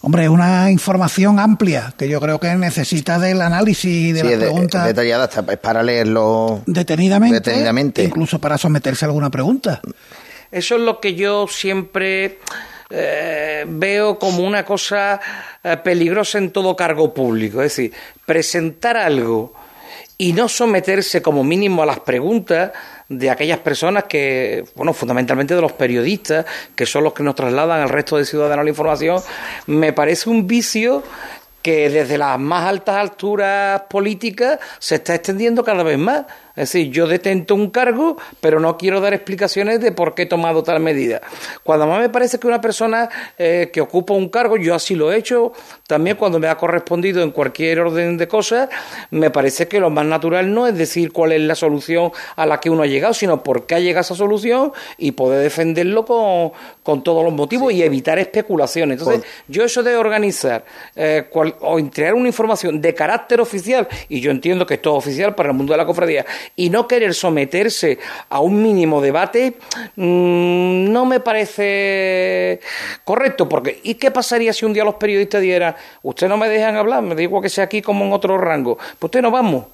[0.00, 4.38] hombre, es una información amplia que yo creo que necesita del análisis de Sí, las
[4.40, 8.02] de- preguntas detallada, hasta es para leerlo detenidamente, detenidamente.
[8.04, 9.82] incluso para someterse a alguna pregunta.
[10.50, 12.38] Eso es lo que yo siempre
[12.96, 15.20] eh, veo como una cosa
[15.62, 17.60] eh, peligrosa en todo cargo público.
[17.60, 17.92] Es decir,
[18.24, 19.52] presentar algo
[20.16, 22.70] y no someterse como mínimo a las preguntas
[23.08, 27.80] de aquellas personas que, bueno, fundamentalmente de los periodistas, que son los que nos trasladan
[27.80, 29.20] al resto de ciudadanos la información,
[29.66, 31.02] me parece un vicio
[31.62, 36.26] que desde las más altas alturas políticas se está extendiendo cada vez más.
[36.56, 40.26] Es decir, yo detento un cargo, pero no quiero dar explicaciones de por qué he
[40.26, 41.20] tomado tal medida.
[41.64, 45.10] Cuando más me parece que una persona eh, que ocupa un cargo, yo así lo
[45.12, 45.52] he hecho,
[45.88, 48.68] también cuando me ha correspondido en cualquier orden de cosas,
[49.10, 52.60] me parece que lo más natural no es decir cuál es la solución a la
[52.60, 56.04] que uno ha llegado, sino por qué ha llegado a esa solución y poder defenderlo
[56.04, 56.52] con,
[56.82, 59.00] con todos los motivos y evitar especulaciones.
[59.00, 64.20] Entonces, yo eso de organizar eh, cual- o entregar una información de carácter oficial, y
[64.20, 66.24] yo entiendo que esto es oficial para el mundo de la cofradía,
[66.56, 69.56] y no querer someterse a un mínimo debate,
[69.96, 72.60] mm, no me parece
[73.04, 76.76] correcto, porque ¿y qué pasaría si un día los periodistas dijeran, usted no me dejan
[76.76, 78.76] hablar, me digo que sea aquí como en otro rango?
[78.76, 79.66] Pues usted no vamos,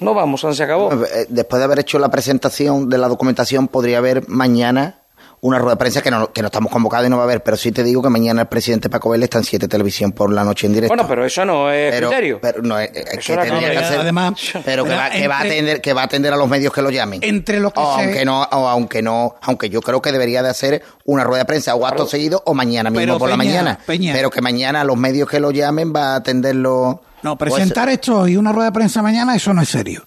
[0.00, 0.92] no vamos, se acabó.
[0.92, 5.00] Eh, Después de haber hecho la presentación de la documentación, podría haber mañana
[5.46, 7.42] una rueda de prensa que no, que no estamos convocados y no va a haber,
[7.42, 10.32] pero sí te digo que mañana el presidente Paco Vélez está en siete televisión por
[10.32, 10.94] la noche en directo.
[10.94, 12.38] Bueno, pero eso no es Pero- criterio.
[12.42, 13.02] pero no es, que
[13.36, 14.34] tendría que hacer- Además,
[14.64, 16.82] pero que va, que va a atender que va a atender a los medios que
[16.82, 20.02] lo llamen Entre lo que o se- aunque no o aunque no aunque yo creo
[20.02, 23.18] que debería de hacer una rueda de prensa o acto seguido o mañana mismo Pero,
[23.18, 24.12] por la mañana Peña.
[24.14, 28.26] pero que mañana a los medios que lo llamen va a atenderlo No, presentar esto
[28.28, 30.06] y una rueda de prensa mañana, eso no es serio.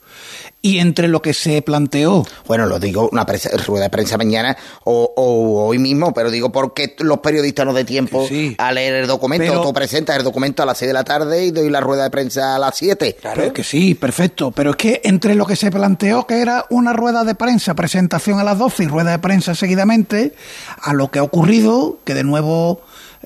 [0.62, 2.26] Y entre lo que se planteó.
[2.46, 6.52] Bueno, lo digo, una presa- rueda de prensa mañana o, o hoy mismo, pero digo
[6.52, 9.46] porque los periodistas no dé tiempo a leer el documento.
[9.46, 12.04] Pero- Tú presentas el documento a las 6 de la tarde y doy la rueda
[12.04, 13.16] de prensa a las 7.
[13.22, 14.52] Claro que sí, perfecto.
[14.52, 18.40] Pero es que entre lo que se planteó que era una rueda de prensa, presentación
[18.40, 20.34] a las 12 y rueda de prensa seguidamente,
[20.82, 22.82] a lo que ha ocurrido, que de nuevo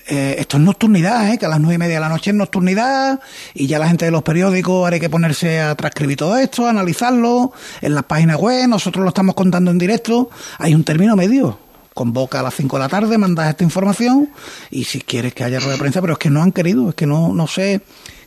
[0.08, 1.38] eh, esto es nocturnidad, ¿eh?
[1.38, 3.20] que a las nueve y media de la noche es nocturnidad
[3.54, 7.54] y ya la gente de los periódicos haré que ponerse a transcribir todo esto, analizarlo
[7.82, 11.58] en las páginas web, nosotros lo estamos contando en directo, hay un término medio.
[11.94, 14.30] Convoca a las 5 de la tarde, mandas esta información
[14.72, 16.96] y si quieres que haya rueda de prensa, pero es que no han querido, es
[16.96, 17.82] que no, no sé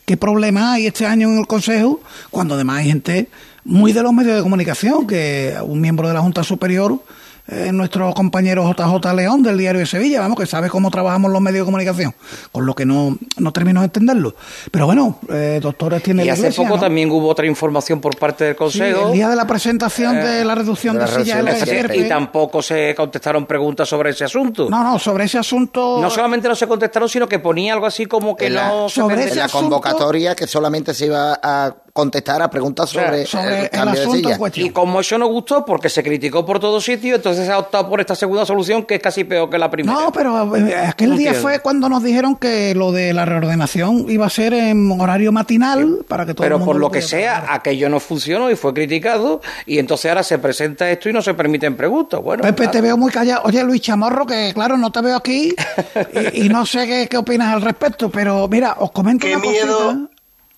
[0.05, 2.01] qué problema hay este año en el Consejo,
[2.31, 3.29] cuando además hay gente
[3.64, 7.03] muy de los medios de comunicación, que un miembro de la Junta Superior
[7.49, 11.41] eh, nuestro compañero JJ León del diario de Sevilla, vamos, que sabe cómo trabajamos los
[11.41, 12.15] medios de comunicación,
[12.53, 14.35] con lo que no, no termino de entenderlo.
[14.71, 16.81] Pero bueno, eh, doctores tiene Y la hace poco ¿no?
[16.81, 19.09] también hubo otra información por parte del Sí, Consejo.
[19.09, 21.97] el día de la presentación de la reducción de, sillas en la SERPE.
[21.97, 24.69] y tampoco se contestaron preguntas sobre ese asunto.
[24.69, 26.01] No, no, sobre ese asunto.
[26.01, 28.89] No solamente no se contestaron, sino que ponía algo así como que en la, no
[28.89, 34.01] se en la convocatoria que solamente se iba a contestar a preguntas sobre, el cambio
[34.01, 34.39] de silla.
[34.55, 37.89] Y como eso no gustó, porque se criticó por todos sitios, entonces se ha optado
[37.89, 39.99] por esta segunda solución que es casi peor que la primera.
[39.99, 41.49] No, pero eh, aquel No día entiendo.
[41.49, 46.05] fue cuando nos dijeron que lo de la reordenación iba a ser en horario matinal
[46.07, 48.73] para que todo Pero el mundo por lo que sea, aquello no funcionó y fue
[48.75, 52.21] criticado, y entonces ahora se presenta esto y no se permiten preguntas.
[52.23, 53.43] Bueno, Pepe, te veo muy callado.
[53.45, 55.55] Oye, Luis Chamorro, que claro, no te veo aquí
[56.35, 59.47] y, y no sé qué, qué opinas al respecto, pero mira, os comento Qué una
[59.51, 59.79] miedo.
[59.79, 60.11] cosita.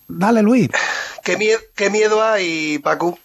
[0.09, 0.69] Dale, Luis.
[1.23, 3.19] ¿Qué, mie- qué miedo hay, Paco?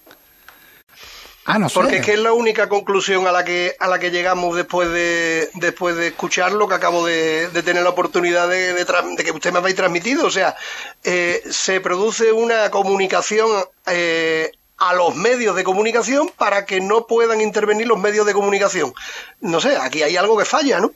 [1.46, 1.74] Ah, no sé.
[1.76, 4.90] Porque es que es la única conclusión a la que a la que llegamos después
[4.90, 9.16] de después de escuchar lo que acabo de, de tener la oportunidad de, de tra-
[9.16, 10.26] de que usted me habéis transmitido.
[10.26, 10.56] O sea,
[11.04, 13.50] eh, se produce una comunicación
[13.88, 18.94] eh, a los medios de comunicación para que no puedan intervenir los medios de comunicación.
[19.42, 20.92] No sé, aquí hay algo que falla, ¿no?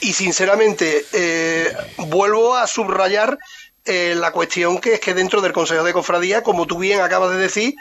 [0.00, 3.38] Y sinceramente, eh, vuelvo a subrayar
[3.84, 7.30] eh, la cuestión que es que dentro del Consejo de Cofradía, como tú bien acabas
[7.30, 7.74] de decir,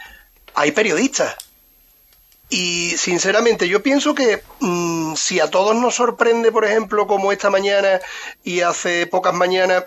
[0.53, 1.35] hay periodistas.
[2.49, 7.49] Y sinceramente yo pienso que mm, si a todos nos sorprende, por ejemplo, como esta
[7.49, 7.99] mañana
[8.43, 9.85] y hace pocas mañanas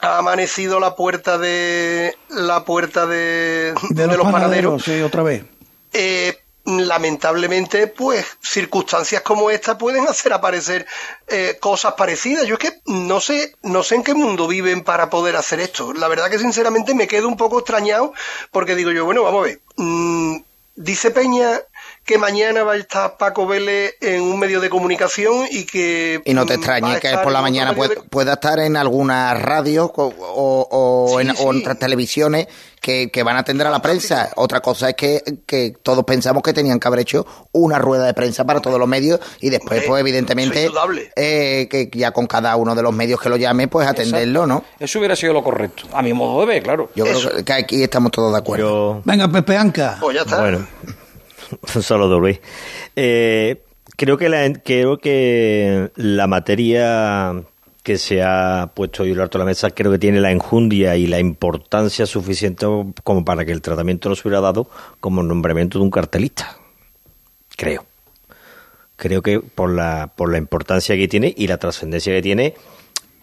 [0.00, 5.44] ha amanecido la puerta de la puerta de, De los, panaderos, sí, otra vez.
[5.92, 10.86] eh, lamentablemente, pues circunstancias como esta pueden hacer aparecer
[11.28, 12.46] eh, cosas parecidas.
[12.46, 15.92] Yo es que no sé, no sé en qué mundo viven para poder hacer esto.
[15.92, 18.12] La verdad que sinceramente me quedo un poco extrañado
[18.50, 19.60] porque digo yo, bueno, vamos a ver.
[19.76, 20.36] mm,
[20.76, 21.60] dice Peña
[22.04, 26.34] que mañana va a estar Paco Vélez en un medio de comunicación y que Y
[26.34, 30.12] no te mm, extrañe que por la mañana pueda, pueda estar en alguna radio o,
[30.18, 32.48] o- o en, otras televisiones
[32.80, 34.30] que, que van a atender a la prensa.
[34.34, 38.14] Otra cosa es que, que todos pensamos que tenían que haber hecho una rueda de
[38.14, 40.68] prensa para todos los medios y después, pues evidentemente,
[41.14, 44.64] eh, que ya con cada uno de los medios que lo llame, pues atenderlo, ¿no?
[44.80, 45.84] Eso hubiera sido lo correcto.
[45.92, 46.90] A mi modo de ver, claro.
[46.96, 49.00] Yo creo que- que aquí estamos todos de acuerdo.
[49.04, 49.98] Venga, Pepe Anca.
[50.00, 50.40] Pues ya está.
[50.40, 50.66] Bueno,
[51.74, 52.40] un saludo, Luis.
[52.96, 53.62] Eh,
[53.96, 57.44] creo que la, creo que la materia
[57.82, 61.06] que se ha puesto hoy alto de la mesa creo que tiene la enjundia y
[61.06, 62.66] la importancia suficiente
[63.02, 64.68] como para que el tratamiento no se hubiera dado
[65.00, 66.56] como nombramiento de un cartelista.
[67.56, 67.84] Creo.
[68.96, 72.54] Creo que por la, por la importancia que tiene y la trascendencia que tiene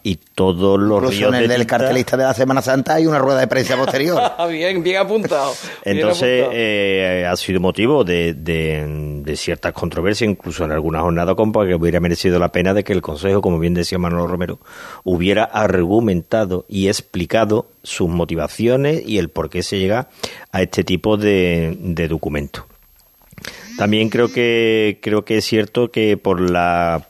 [0.02, 2.94] y todos los Incluso ríos en el de del tinta- cartelista de la Semana Santa
[2.94, 4.20] hay una rueda de prensa posterior.
[4.50, 5.52] bien, bien apuntado.
[5.84, 6.52] bien Entonces apuntado.
[6.62, 11.68] eh, ha sido motivo de, de, de ciertas controversias, incluso en algunas jornadas, como para
[11.68, 14.58] que hubiera merecido la pena de que el Consejo, como bien decía Manolo Romero,
[15.04, 20.08] hubiera argumentado y explicado sus motivaciones y el por qué se llega
[20.52, 22.66] a este tipo de, de documento.
[23.78, 27.08] También creo que creo que es cierto que por la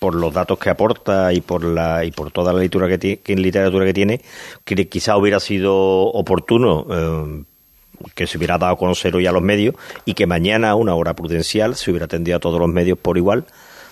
[0.00, 3.16] por los datos que aporta y por la y por toda la literatura que, ti-
[3.18, 4.20] que literatura que tiene,
[4.64, 7.44] que quizá hubiera sido oportuno eh,
[8.14, 9.74] que se hubiera dado a conocer hoy a los medios
[10.06, 13.18] y que mañana a una hora prudencial se hubiera atendido a todos los medios por
[13.18, 13.44] igual,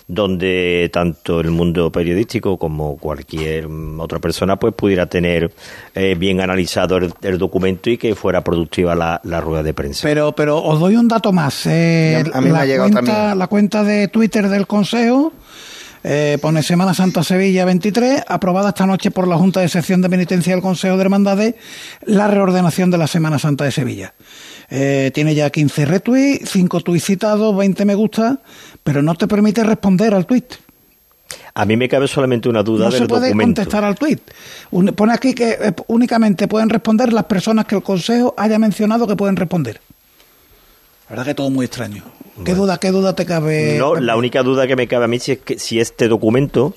[0.07, 3.67] donde tanto el mundo periodístico como cualquier
[3.99, 5.51] otra persona pues pudiera tener
[5.93, 10.07] eh, bien analizado el, el documento y que fuera productiva la, la rueda de prensa.
[10.07, 11.67] Pero, pero os doy un dato más.
[11.67, 13.37] Eh, a mí me la, ha llegado cuenta, también.
[13.37, 15.31] la cuenta de Twitter del Consejo
[16.03, 20.09] eh, pone Semana Santa Sevilla 23, aprobada esta noche por la Junta de Sección de
[20.09, 21.55] Penitencia del Consejo de Hermandades,
[22.05, 24.13] la reordenación de la Semana Santa de Sevilla.
[24.69, 28.39] Eh, tiene ya 15 retweets, 5 tweets citados, 20 me gusta,
[28.83, 30.45] pero no te permite responder al tweet.
[31.53, 34.19] A mí me cabe solamente una duda No del se puede contestar al tweet.
[34.71, 39.05] Un- Pone aquí que eh, únicamente pueden responder las personas que el Consejo haya mencionado
[39.07, 39.81] que pueden responder.
[41.09, 42.03] La verdad que todo muy extraño.
[42.45, 43.75] ¿Qué duda, qué duda te cabe?
[43.77, 46.73] No, la única duda que me cabe a mí si es que si este documento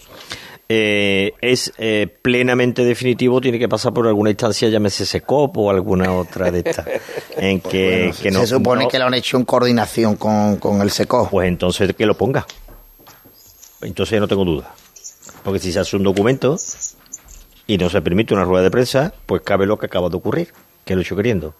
[0.69, 6.15] eh, es eh, plenamente definitivo, tiene que pasar por alguna instancia, llámese SECOP o alguna
[6.15, 6.87] otra de estas,
[7.37, 10.57] en que, Bueno, que no, se supone no- que lo han hecho en coordinación con,
[10.57, 11.29] con el SECO.
[11.31, 12.47] Pues entonces que lo ponga.
[13.83, 14.75] Entonces no tengo duda.
[15.45, 16.57] Porque si se hace un documento
[17.67, 20.53] y no se permite una rueda de prensa, pues cabe lo que acaba de ocurrir,
[20.85, 21.55] que lo he hecho queriendo.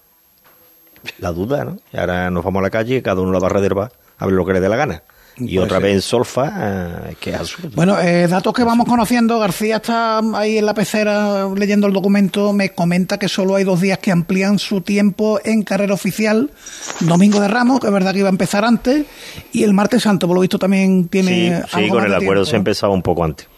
[1.19, 1.79] La duda, ¿no?
[1.93, 4.27] Y ahora nos vamos a la calle y cada uno la va a reservar a
[4.27, 5.03] ver lo que le dé la gana.
[5.39, 7.71] Y Puede otra vez en solfa, eh, que es absurdo.
[7.75, 9.39] Bueno, eh, datos que vamos conociendo.
[9.39, 12.53] García está ahí en la pecera leyendo el documento.
[12.53, 16.51] Me comenta que solo hay dos días que amplían su tiempo en carrera oficial.
[17.01, 19.07] Domingo de Ramos, que es verdad que iba a empezar antes.
[19.53, 21.63] Y el martes santo, por lo visto, también tiene.
[21.67, 22.51] sí, algo con el acuerdo tiempo.
[22.51, 23.49] se empezaba un poco antes.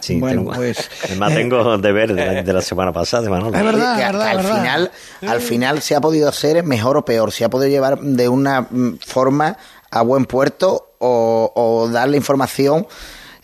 [0.00, 0.90] Sí, bueno, tengo- pues.
[1.04, 3.56] Además eh, tengo deber de la, de la semana pasada, de Manolo.
[3.56, 4.56] Es verdad, que, es verdad, que al verdad.
[4.62, 4.90] final
[5.26, 8.62] al final se ha podido hacer mejor o peor se ha podido llevar de una
[8.62, 9.56] mm, forma
[9.90, 12.86] a buen puerto o, o darle información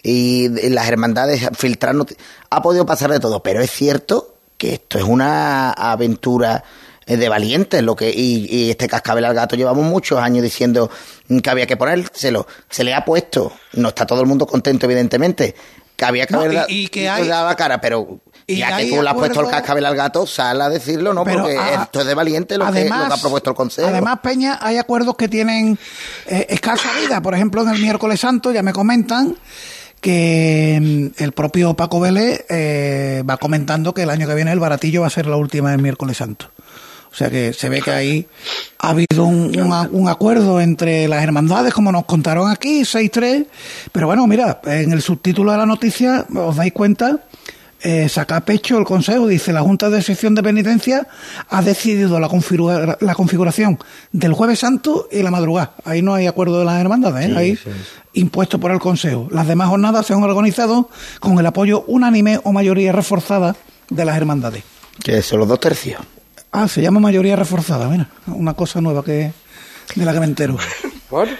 [0.03, 1.95] y, y las hermandades filtrar
[2.51, 6.63] ha podido pasar de todo pero es cierto que esto es una aventura
[7.07, 10.91] eh, de valientes lo que y, y este cascabel al gato llevamos muchos años diciendo
[11.43, 15.55] que había que ponérselo se le ha puesto no está todo el mundo contento evidentemente
[15.99, 18.87] que había que No, haber y- que hay- dado la cara pero y ya que
[18.87, 21.25] tú le has puesto el cascabel al gato, sal a decirlo, ¿no?
[21.25, 23.89] Pero, Porque a- esto es de valiente lo, que, lo que ha propuesto el Consejo.
[23.89, 25.77] Además, Peña, hay acuerdos que tienen
[26.27, 27.21] eh, escasa vida.
[27.21, 29.37] Por ejemplo, en el miércoles santo ya me comentan
[30.01, 34.61] que mm, el propio Paco Vélez eh, va comentando que el año que viene el
[34.61, 36.51] baratillo va a ser la última del miércoles santo.
[37.19, 38.27] O sea que se ve que ahí
[38.79, 39.51] ha habido un,
[39.91, 43.45] un acuerdo entre las hermandades, como nos contaron aquí, 6-3.
[43.91, 47.25] Pero bueno, mira, en el subtítulo de la noticia, os dais cuenta,
[47.83, 51.09] eh, saca pecho el Consejo, dice, la Junta de Sección de Penitencia
[51.49, 53.81] ha decidido la, configura- la configuración
[54.13, 55.75] del Jueves Santo y la madrugada.
[55.85, 57.31] Ahí no hay acuerdo de las hermandades, ¿eh?
[57.31, 57.71] Sí, ahí sí.
[58.13, 59.27] impuesto por el Consejo.
[59.33, 60.89] Las demás jornadas se han organizado
[61.19, 63.57] con el apoyo unánime o mayoría reforzada
[63.91, 64.63] de las hermandades.
[65.03, 66.01] Que son los dos tercios.
[66.53, 69.33] Ah, se llama mayoría reforzada, mira, una cosa nueva que
[69.95, 70.57] de la que me entero.
[71.11, 71.33] Bueno,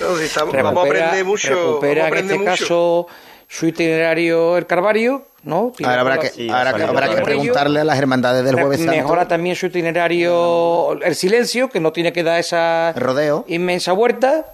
[0.00, 1.48] No, estamos- vamos a aprender mucho.
[1.48, 2.50] recupera vamos a en este mucho.
[2.50, 3.06] caso
[3.48, 5.72] su itinerario el Carvario, ¿no?
[5.84, 8.92] Ahora habrá que, sí, ahora que- habrá que preguntarle a las hermandades del Jueves Santo.
[8.94, 13.44] Mejora también su itinerario el silencio, que no tiene que dar esa Rodeo.
[13.48, 14.44] inmensa vuelta.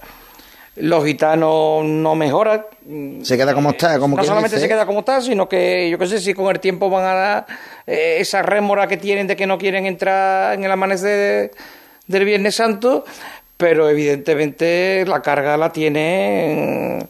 [0.80, 2.64] Los gitanos no mejoran.
[3.22, 4.62] Se queda como está, como no solamente dice.
[4.66, 7.14] se queda como está, sino que yo qué sé si con el tiempo van a
[7.14, 7.46] dar
[7.86, 11.50] eh, esa rémora que tienen de que no quieren entrar en el amanecer de-
[12.06, 13.04] del Viernes Santo,
[13.56, 17.06] pero evidentemente la carga la tiene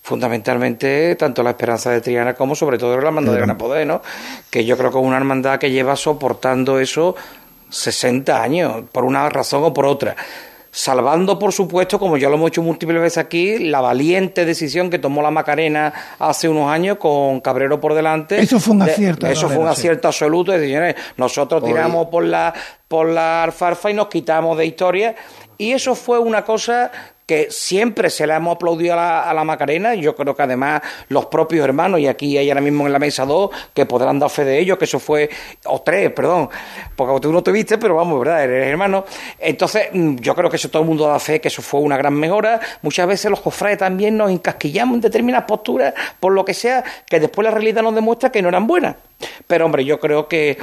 [0.00, 4.02] fundamentalmente tanto la Esperanza de Triana como sobre todo la Hermandad de Gran Poder, ¿no?
[4.50, 7.14] Que yo creo que es una hermandad que lleva soportando eso
[7.70, 10.16] 60 años, por una razón o por otra.
[10.74, 14.98] Salvando, por supuesto, como ya lo hemos hecho múltiples veces aquí, la valiente decisión que
[14.98, 18.40] tomó la Macarena hace unos años con Cabrero por delante.
[18.40, 20.50] Eso fue un De- acierto, Eso fue un acierto absoluto.
[20.50, 22.54] Decir, señores, nosotros tiramos por la,
[22.88, 25.14] por la alfarfa y nos quitamos de historia.
[25.58, 26.90] Y eso fue una cosa
[27.50, 29.94] siempre se la hemos aplaudido a la, a la Macarena.
[29.94, 33.24] Yo creo que además los propios hermanos, y aquí hay ahora mismo en la mesa
[33.26, 35.28] dos, que podrán dar fe de ello, que eso fue,
[35.64, 36.48] o tres, perdón,
[36.96, 38.44] porque tú no te viste, pero vamos, ¿verdad?
[38.44, 39.04] Eres hermano.
[39.38, 41.96] Entonces, mm, yo creo que eso todo el mundo da fe, que eso fue una
[41.96, 42.60] gran mejora.
[42.82, 47.20] Muchas veces los cofrades también nos encasquillamos en determinadas posturas, por lo que sea, que
[47.20, 48.96] después la realidad nos demuestra que no eran buenas.
[49.46, 50.58] Pero, hombre, yo creo que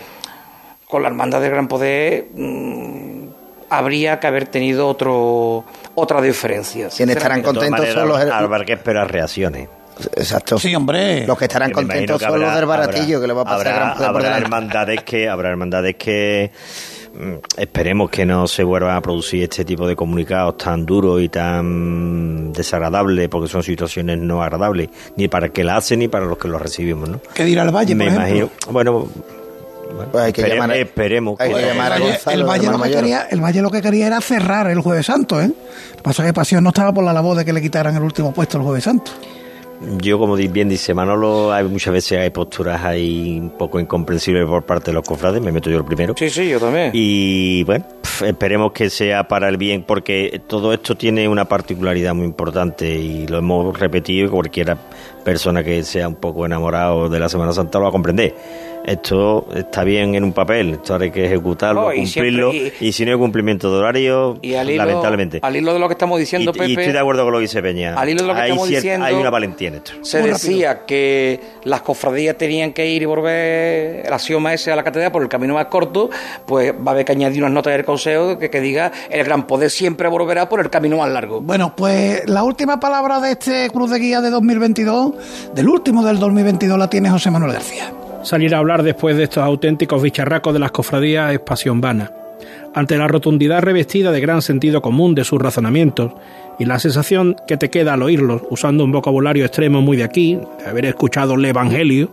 [0.88, 3.29] con la hermandad del gran poder mm,
[3.70, 5.63] habría que haber tenido otro
[5.95, 6.89] otra diferencia.
[6.95, 8.32] Quienes estarán De todas contentos maneras, son los...
[8.34, 9.67] Habrá que esperar reacciones.
[10.15, 10.57] Exacto.
[10.57, 11.28] Sí, hombre.
[11.28, 13.41] Los que estarán Que contentos que son habrá- los del baratillo, habrá- que le va
[13.41, 16.51] a pasar habrá, gran habrá hermandades que habrá hermandades que
[17.13, 21.28] mm, esperemos que no se vuelvan a producir este tipo de comunicados tan duros y
[21.28, 26.24] tan desagradables porque son situaciones no agradables ni para el que la hacen ni para
[26.26, 27.20] los que lo recibimos ¿no?
[27.34, 28.36] ¿Qué dirá el Valle, me por ejemplo?
[28.38, 29.07] imagino bueno,
[29.96, 32.38] bueno, Pues hay que llamar a- esperemos hay que que- llamar a el Valle, Gonzalo,
[32.42, 33.02] el Valle hermano lo que mayor.
[33.02, 35.48] quería, el Valle lo que quería era cerrar el Jueves Santo, ¿eh?
[35.48, 37.96] Lo que pasa es que Pasión no estaba por la labor de que le quitaran
[37.96, 39.12] el último puesto el Jueves Santo.
[40.02, 44.64] Yo, como bien dice Manolo, hay muchas veces hay posturas ahí un poco incomprensibles por
[44.66, 46.14] parte de los cofrades, me meto yo el primero.
[46.18, 46.92] Sí, sí, yo también.
[46.94, 47.86] Y bueno,
[48.26, 53.26] esperemos que sea para el bien, porque todo esto tiene una particularidad muy importante y
[53.28, 54.78] lo hemos repetido y cualquiera
[55.24, 58.36] persona que sea un poco enamorado de la Semana Santa lo va a comprender.
[58.90, 62.92] Esto está bien en un papel, esto hay que ejecutarlo, Oh, y cumplirlo, siempre- y,
[62.92, 65.40] si no hay cumplimiento de horario, Y al hilo, lamentablemente.
[65.44, 67.38] al hilo de lo que estamos diciendo, y, y Pepe, estoy de acuerdo con lo
[67.38, 67.94] que dice Peña.
[67.94, 69.92] Al hilo de lo que hay, estamos diciendo- hay una valentía en esto.
[70.02, 74.84] se decía que las cofradías tenían que ir y volver el axioma ese a la
[74.84, 76.10] catedral por el camino más corto,
[76.48, 79.46] pues va a haber que añadir unas notas del consejo que, que diga el gran
[79.46, 81.42] poder siempre volverá por el camino más largo.
[81.42, 85.14] Bueno, pues la última palabra de este Cruz de Guía de 2022,
[85.54, 87.92] del último del 2022, la tiene José Manuel García.
[88.24, 92.11] Salir a hablar después de estos auténticos bicharracos de las cofradías es pasión vana.
[92.74, 96.13] ante la rotundidad revestida de gran sentido común de sus razonamientos
[96.57, 100.39] y la sensación que te queda al oírlos, usando un vocabulario extremo muy de aquí,
[100.59, 102.11] de haber escuchado el Evangelio,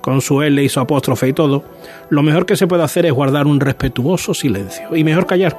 [0.00, 1.64] con su L y su apóstrofe y todo,
[2.08, 5.58] lo mejor que se puede hacer es guardar un respetuoso silencio y mejor callar,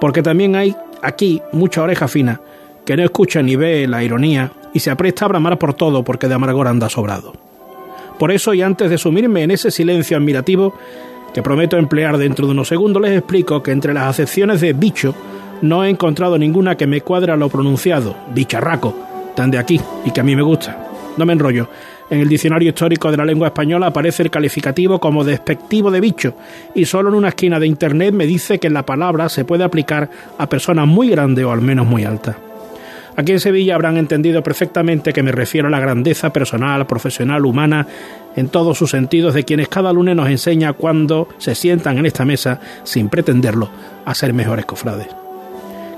[0.00, 2.40] porque también hay aquí mucha oreja fina
[2.84, 6.28] que no escucha ni ve la ironía y se apresta a bramar por todo porque
[6.28, 7.47] de amargor anda sobrado.
[8.18, 10.74] Por eso, y antes de sumirme en ese silencio admirativo,
[11.32, 15.14] que prometo emplear dentro de unos segundos, les explico que entre las acepciones de bicho
[15.62, 18.94] no he encontrado ninguna que me cuadre a lo pronunciado, bicharraco,
[19.34, 20.88] tan de aquí y que a mí me gusta.
[21.16, 21.68] No me enrollo.
[22.10, 26.34] En el diccionario histórico de la lengua española aparece el calificativo como despectivo de bicho
[26.74, 30.08] y solo en una esquina de internet me dice que la palabra se puede aplicar
[30.38, 32.47] a personas muy grandes o al menos muy altas.
[33.18, 37.84] Aquí en Sevilla habrán entendido perfectamente que me refiero a la grandeza personal, profesional, humana,
[38.36, 42.24] en todos sus sentidos de quienes cada lunes nos enseña cuando se sientan en esta
[42.24, 43.70] mesa, sin pretenderlo,
[44.04, 45.08] a ser mejores cofrades.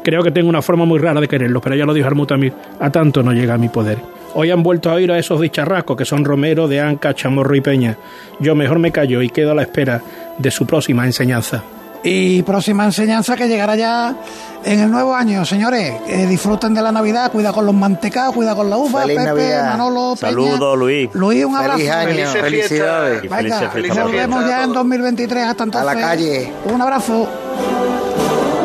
[0.03, 2.89] Creo que tengo una forma muy rara de quererlos, pero ya lo dijo Armutamir, a
[2.89, 3.99] tanto no llega a mi poder.
[4.33, 7.61] Hoy han vuelto a oír a esos dicharrascos que son Romero, de Anca, Chamorro y
[7.61, 7.99] Peña.
[8.39, 10.01] Yo mejor me callo y quedo a la espera
[10.39, 11.65] de su próxima enseñanza.
[12.03, 14.17] Y próxima enseñanza que llegará ya
[14.65, 15.95] en el nuevo año, señores.
[16.29, 19.03] disfruten de la Navidad, cuida con los mantecados, cuida con la uva.
[19.03, 19.71] Feliz Pepe, Navidad.
[19.71, 21.11] Manolo, Saludos, Luis.
[21.13, 21.79] Luis, un abrazo.
[21.79, 22.09] Feliz año.
[22.09, 23.23] Felices Felicidades.
[23.23, 23.73] Venga,
[24.03, 25.45] nos vemos ya en 2023.
[25.45, 26.01] Hasta entonces.
[26.01, 26.53] calle.
[26.65, 27.29] Un abrazo.